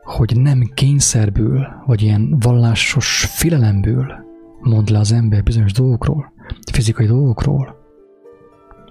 Hogy 0.03 0.35
nem 0.35 0.71
kényszerből, 0.73 1.67
vagy 1.85 2.01
ilyen 2.01 2.39
vallásos 2.39 3.25
filelemből 3.25 4.23
mond 4.61 4.89
le 4.89 4.99
az 4.99 5.11
ember 5.11 5.43
bizonyos 5.43 5.71
dolgokról, 5.71 6.33
fizikai 6.71 7.05
dolgokról, 7.05 7.75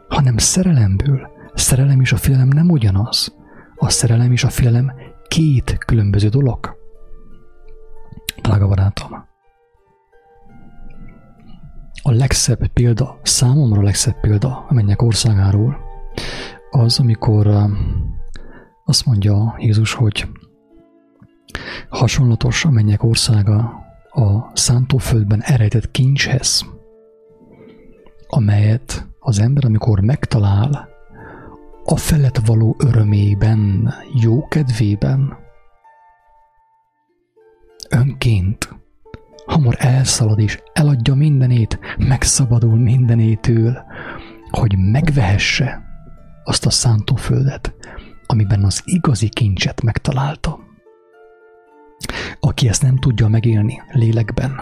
hanem 0.09 0.37
szerelemből. 0.37 1.30
Szerelem 1.55 2.01
és 2.01 2.12
a 2.12 2.16
félelem 2.16 2.49
nem 2.49 2.70
ugyanaz. 2.70 3.37
A 3.76 3.89
szerelem 3.89 4.33
és 4.33 4.45
a 4.45 4.49
félelem 4.49 4.93
két 5.28 5.78
különböző 5.87 6.28
dolog. 6.28 6.76
Drága 8.43 8.68
barátom, 8.68 9.24
a 12.03 12.11
legszebb 12.11 12.66
példa, 12.66 13.20
számomra 13.22 13.80
a 13.80 13.84
legszebb 13.84 14.20
példa 14.20 14.64
a 14.68 14.74
mennyek 14.74 15.03
országáról, 15.03 15.76
az, 16.70 16.98
amikor 16.98 17.46
azt 18.84 19.07
mondja 19.07 19.55
Jézus, 19.59 19.92
hogy 19.94 20.28
hasonlatos 21.88 22.64
a 22.64 22.70
mennyek 22.70 23.03
országa 23.03 23.80
a 24.11 24.57
szántóföldben 24.57 25.40
eredett 25.42 25.90
kincshez, 25.90 26.64
amelyet 28.28 29.07
az 29.18 29.38
ember, 29.38 29.64
amikor 29.64 30.00
megtalál, 30.00 30.88
a 31.84 31.96
felett 31.96 32.38
való 32.46 32.76
örömében, 32.78 33.92
jó 34.22 34.48
kedvében, 34.48 35.36
önként, 37.90 38.82
hamar 39.47 39.74
elszalad 39.78 40.38
és 40.38 40.62
eladja 40.72 41.14
mindenét, 41.14 41.78
megszabadul 41.99 42.78
mindenétől, 42.78 43.84
hogy 44.51 44.78
megvehesse 44.78 45.82
azt 46.45 46.66
a 46.66 46.70
szántóföldet, 46.70 47.74
amiben 48.26 48.64
az 48.64 48.82
igazi 48.84 49.28
kincset 49.28 49.82
megtalálta. 49.82 50.59
Aki 52.40 52.68
ezt 52.68 52.82
nem 52.82 52.97
tudja 52.97 53.28
megélni 53.28 53.82
lélekben, 53.93 54.61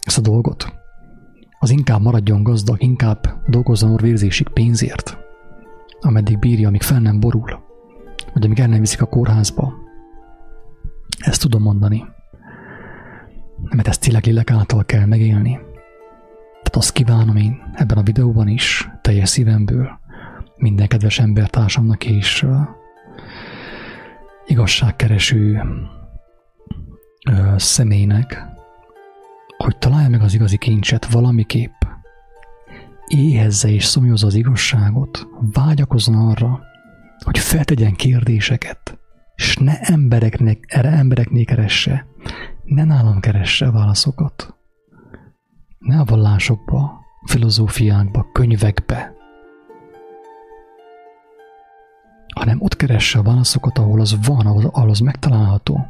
ezt 0.00 0.18
a 0.18 0.20
dolgot, 0.20 0.72
az 1.58 1.70
inkább 1.70 2.00
maradjon 2.00 2.42
gazdag, 2.42 2.82
inkább 2.82 3.42
dolgozzon 3.46 3.92
orvérzésig 3.92 4.48
pénzért, 4.48 5.18
ameddig 6.00 6.38
bírja, 6.38 6.68
amíg 6.68 6.82
fel 6.82 7.00
nem 7.00 7.20
borul, 7.20 7.62
vagy 8.32 8.44
amíg 8.44 8.58
el 8.58 8.68
nem 8.68 8.80
viszik 8.80 9.02
a 9.02 9.06
kórházba. 9.06 9.74
Ezt 11.18 11.40
tudom 11.40 11.62
mondani. 11.62 12.04
Mert 13.70 13.88
ezt 13.88 14.00
tényleg 14.00 14.24
lélek 14.24 14.50
által 14.50 14.84
kell 14.84 15.04
megélni. 15.04 15.52
Tehát 16.52 16.76
azt 16.76 16.92
kívánom 16.92 17.36
én 17.36 17.62
ebben 17.74 17.98
a 17.98 18.02
videóban 18.02 18.48
is, 18.48 18.88
teljes 19.00 19.28
szívemből, 19.28 19.98
minden 20.56 20.86
kedves 20.86 21.18
embertársamnak 21.18 22.04
és 22.04 22.42
uh, 22.42 22.56
igazságkereső 24.46 25.62
uh, 27.30 27.58
személynek, 27.58 28.46
hogy 29.56 29.78
találja 29.78 30.08
meg 30.08 30.22
az 30.22 30.34
igazi 30.34 30.56
kincset 30.56 31.06
valamiképp, 31.06 31.82
éhezze 33.06 33.68
és 33.68 33.84
szomjozza 33.84 34.26
az 34.26 34.34
igazságot, 34.34 35.26
vágyakozzon 35.52 36.28
arra, 36.28 36.60
hogy 37.24 37.38
feltegyen 37.38 37.94
kérdéseket, 37.94 38.98
és 39.34 39.56
ne 39.56 39.80
embereknek, 39.80 40.58
erre 40.66 40.90
embereknél 40.90 41.44
keresse, 41.44 42.06
ne 42.64 42.84
nálam 42.84 43.20
keresse 43.20 43.70
válaszokat. 43.70 44.54
Ne 45.78 46.00
a 46.00 46.04
vallásokba, 46.04 47.00
filozófiákba, 47.24 48.26
könyvekbe, 48.32 49.12
hanem 52.34 52.60
ott 52.60 52.76
keresse 52.76 53.18
a 53.18 53.22
válaszokat, 53.22 53.78
ahol 53.78 54.00
az 54.00 54.26
van, 54.26 54.46
ahol, 54.46 54.64
ahol 54.72 54.90
az 54.90 54.98
megtalálható. 54.98 55.86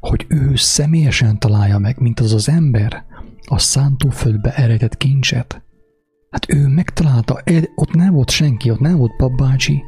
Hogy 0.00 0.26
ő 0.28 0.56
személyesen 0.56 1.38
találja 1.38 1.78
meg, 1.78 2.00
mint 2.00 2.20
az 2.20 2.32
az 2.32 2.48
ember, 2.48 3.04
a 3.46 3.58
szántóföldbe 3.58 4.54
eredett 4.54 4.96
kincset. 4.96 5.62
Hát 6.30 6.52
ő 6.52 6.66
megtalálta, 6.66 7.42
ott 7.74 7.92
nem 7.92 8.12
volt 8.12 8.30
senki, 8.30 8.70
ott 8.70 8.80
nem 8.80 8.96
volt 8.96 9.16
papbácsi, 9.16 9.82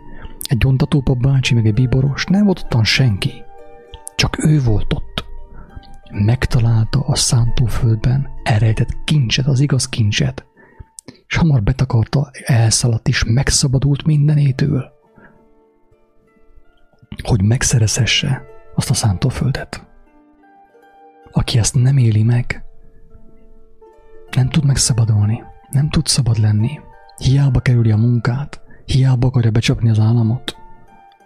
egy 0.49 0.59
gyontató 0.59 1.01
papbácsi, 1.01 1.55
meg 1.55 1.67
egy 1.67 1.75
bíboros, 1.75 2.25
nem 2.25 2.45
volt 2.45 2.61
ottan 2.65 2.85
senki. 2.85 3.45
Csak 4.17 4.45
ő 4.45 4.61
volt 4.63 4.93
ott. 4.93 5.25
Megtalálta 6.11 7.01
a 7.01 7.15
szántóföldben 7.15 8.29
eredett 8.43 9.05
kincset, 9.05 9.47
az 9.47 9.61
igaz 9.61 9.89
kincset. 9.89 10.47
És 11.27 11.37
hamar 11.37 11.63
betakarta, 11.63 12.31
elszaladt 12.45 13.09
és 13.09 13.25
megszabadult 13.25 14.05
mindenétől. 14.05 14.93
Hogy 17.23 17.43
megszerezhesse 17.43 18.43
azt 18.75 18.91
a 18.91 18.95
szántóföldet. 18.95 19.87
Aki 21.31 21.59
ezt 21.59 21.75
nem 21.75 21.97
éli 21.97 22.23
meg, 22.23 22.65
nem 24.35 24.49
tud 24.49 24.65
megszabadulni, 24.65 25.43
nem 25.71 25.91
tud 25.91 26.07
szabad 26.07 26.39
lenni. 26.39 26.81
Hiába 27.17 27.61
kerüli 27.61 27.91
a 27.91 27.97
munkát, 27.97 28.64
hiába 28.85 29.27
akarja 29.27 29.51
becsapni 29.51 29.89
az 29.91 29.99
államot, 29.99 30.57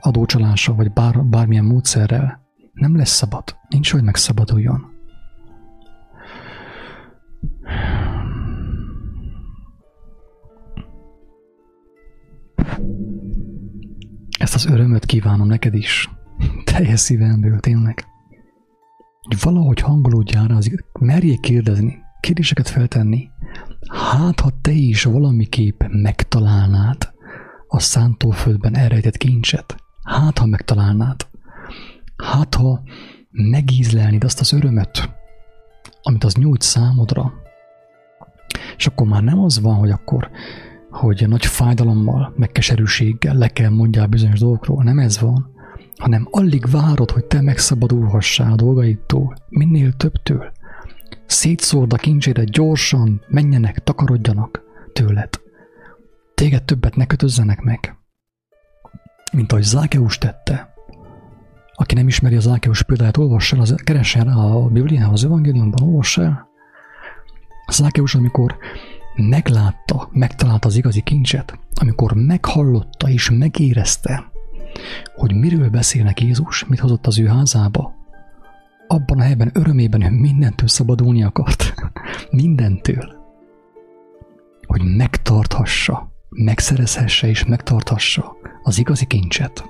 adócsalással 0.01 0.75
vagy 0.75 0.93
bár, 0.93 1.25
bármilyen 1.25 1.65
módszerrel, 1.65 2.47
nem 2.73 2.97
lesz 2.97 3.11
szabad. 3.11 3.57
Nincs, 3.69 3.93
hogy 3.93 4.03
megszabaduljon. 4.03 4.97
Ezt 14.39 14.55
az 14.55 14.67
örömöt 14.67 15.05
kívánom 15.05 15.47
neked 15.47 15.75
is. 15.75 16.11
Teljes 16.65 17.01
szívemből, 17.01 17.61
tényleg. 17.61 18.05
Hogy 19.23 19.37
valahogy 19.41 19.81
hangolódjál 19.81 20.47
rá, 20.47 20.57
az, 20.57 20.71
merjél 21.01 21.39
kérdezni, 21.39 21.99
kérdéseket 22.21 22.69
feltenni. 22.69 23.29
Hát, 23.89 24.41
ha 24.41 24.51
te 24.61 24.71
is 24.71 25.05
valamiképp 25.05 25.83
megtalálnád 25.89 27.17
a 27.69 27.79
szántóföldben 27.79 28.77
elrejtett 28.77 29.16
kincset, 29.16 29.77
hát, 30.03 30.39
ha 30.39 30.47
megtalálnád, 30.47 31.27
hát, 32.16 32.55
ha 32.55 32.83
megízlelnéd 33.31 34.25
azt 34.25 34.41
az 34.41 34.53
örömet, 34.53 35.16
amit 36.03 36.25
az 36.25 36.35
nyújt 36.35 36.62
számodra, 36.62 37.33
és 38.77 38.87
akkor 38.87 39.07
már 39.07 39.23
nem 39.23 39.41
az 39.41 39.61
van, 39.61 39.75
hogy 39.75 39.91
akkor 39.91 40.31
hogy 40.91 41.29
nagy 41.29 41.47
fájdalommal, 41.47 42.33
meg 42.37 42.53
keserűséggel 42.53 43.35
le 43.35 43.49
kell 43.49 43.71
mondjál 43.71 44.07
bizonyos 44.07 44.39
dolgokról, 44.39 44.83
nem 44.83 44.99
ez 44.99 45.21
van, 45.21 45.51
hanem 45.97 46.29
alig 46.31 46.71
várod, 46.71 47.11
hogy 47.11 47.25
te 47.25 47.41
megszabadulhassál 47.41 48.53
a 48.53 48.57
dolgaitól, 48.57 49.35
minél 49.49 49.93
többtől. 49.93 50.53
Szétszórd 51.27 51.93
a 51.93 51.97
kincsédet 51.97 52.51
gyorsan, 52.51 53.21
menjenek, 53.29 53.79
takarodjanak 53.79 54.62
tőled. 54.93 55.29
Téged 56.39 56.64
többet 56.64 56.97
ne 56.97 57.07
kötözzenek 57.07 57.61
meg. 57.61 57.97
Mint 59.32 59.53
ahogy 59.53 59.64
Zákeus 59.64 60.18
tette. 60.18 60.74
Aki 61.74 61.95
nem 61.95 62.09
ismeri 62.09 62.36
az 62.36 62.43
Zákeus 62.43 62.82
példáját, 62.82 63.16
olvassa 63.16 63.57
el, 63.57 63.62
az, 63.62 63.74
keressen 63.84 64.24
rá 64.24 64.32
a 64.34 64.68
Bibliában, 64.68 65.12
az 65.12 65.24
evangéliumban, 65.24 65.89
olvassa 65.89 66.22
el. 66.22 66.49
Zákeus, 67.70 68.14
amikor 68.14 68.57
meglátta, 69.16 70.09
megtalálta 70.12 70.68
az 70.68 70.76
igazi 70.76 71.01
kincset, 71.01 71.59
amikor 71.80 72.12
meghallotta 72.12 73.09
és 73.09 73.30
megérezte, 73.30 74.30
hogy 75.14 75.34
miről 75.34 75.70
beszélnek 75.70 76.20
Jézus, 76.20 76.64
mit 76.64 76.78
hozott 76.78 77.07
az 77.07 77.18
ő 77.18 77.26
házába, 77.26 77.95
abban 78.86 79.18
a 79.18 79.22
helyben 79.22 79.51
örömében 79.55 80.03
ő 80.03 80.11
mindentől 80.11 80.68
szabadulni 80.68 81.22
akart. 81.22 81.74
mindentől. 82.30 83.16
Hogy 84.66 84.97
megtarthassa, 84.97 86.16
megszerezhesse 86.29 87.29
és 87.29 87.45
megtarthassa 87.45 88.37
az 88.62 88.79
igazi 88.79 89.07
kincset. 89.07 89.64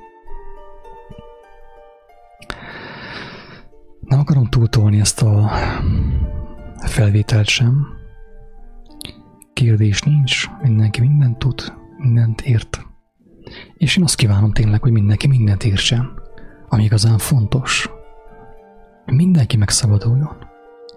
Nem 4.00 4.18
akarom 4.18 4.46
túltolni 4.46 5.00
ezt 5.00 5.22
a 5.22 5.50
felvételt 6.86 7.46
sem, 7.46 7.86
kérdés 9.52 10.02
nincs, 10.02 10.46
mindenki 10.62 11.00
mindent 11.00 11.38
tud, 11.38 11.72
mindent 11.96 12.40
ért. 12.40 12.86
És 13.74 13.96
én 13.96 14.04
azt 14.04 14.16
kívánom 14.16 14.52
tényleg, 14.52 14.82
hogy 14.82 14.92
mindenki 14.92 15.26
mindent 15.26 15.64
értsen, 15.64 16.20
ami 16.68 16.84
igazán 16.84 17.18
fontos. 17.18 17.90
Mindenki 19.04 19.56
megszabaduljon. 19.56 20.36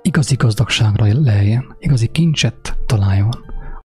Igazi 0.01 0.35
gazdagságra 0.35 1.05
lejjen, 1.05 1.75
igazi 1.79 2.07
kincset 2.07 2.77
találjon, 2.85 3.50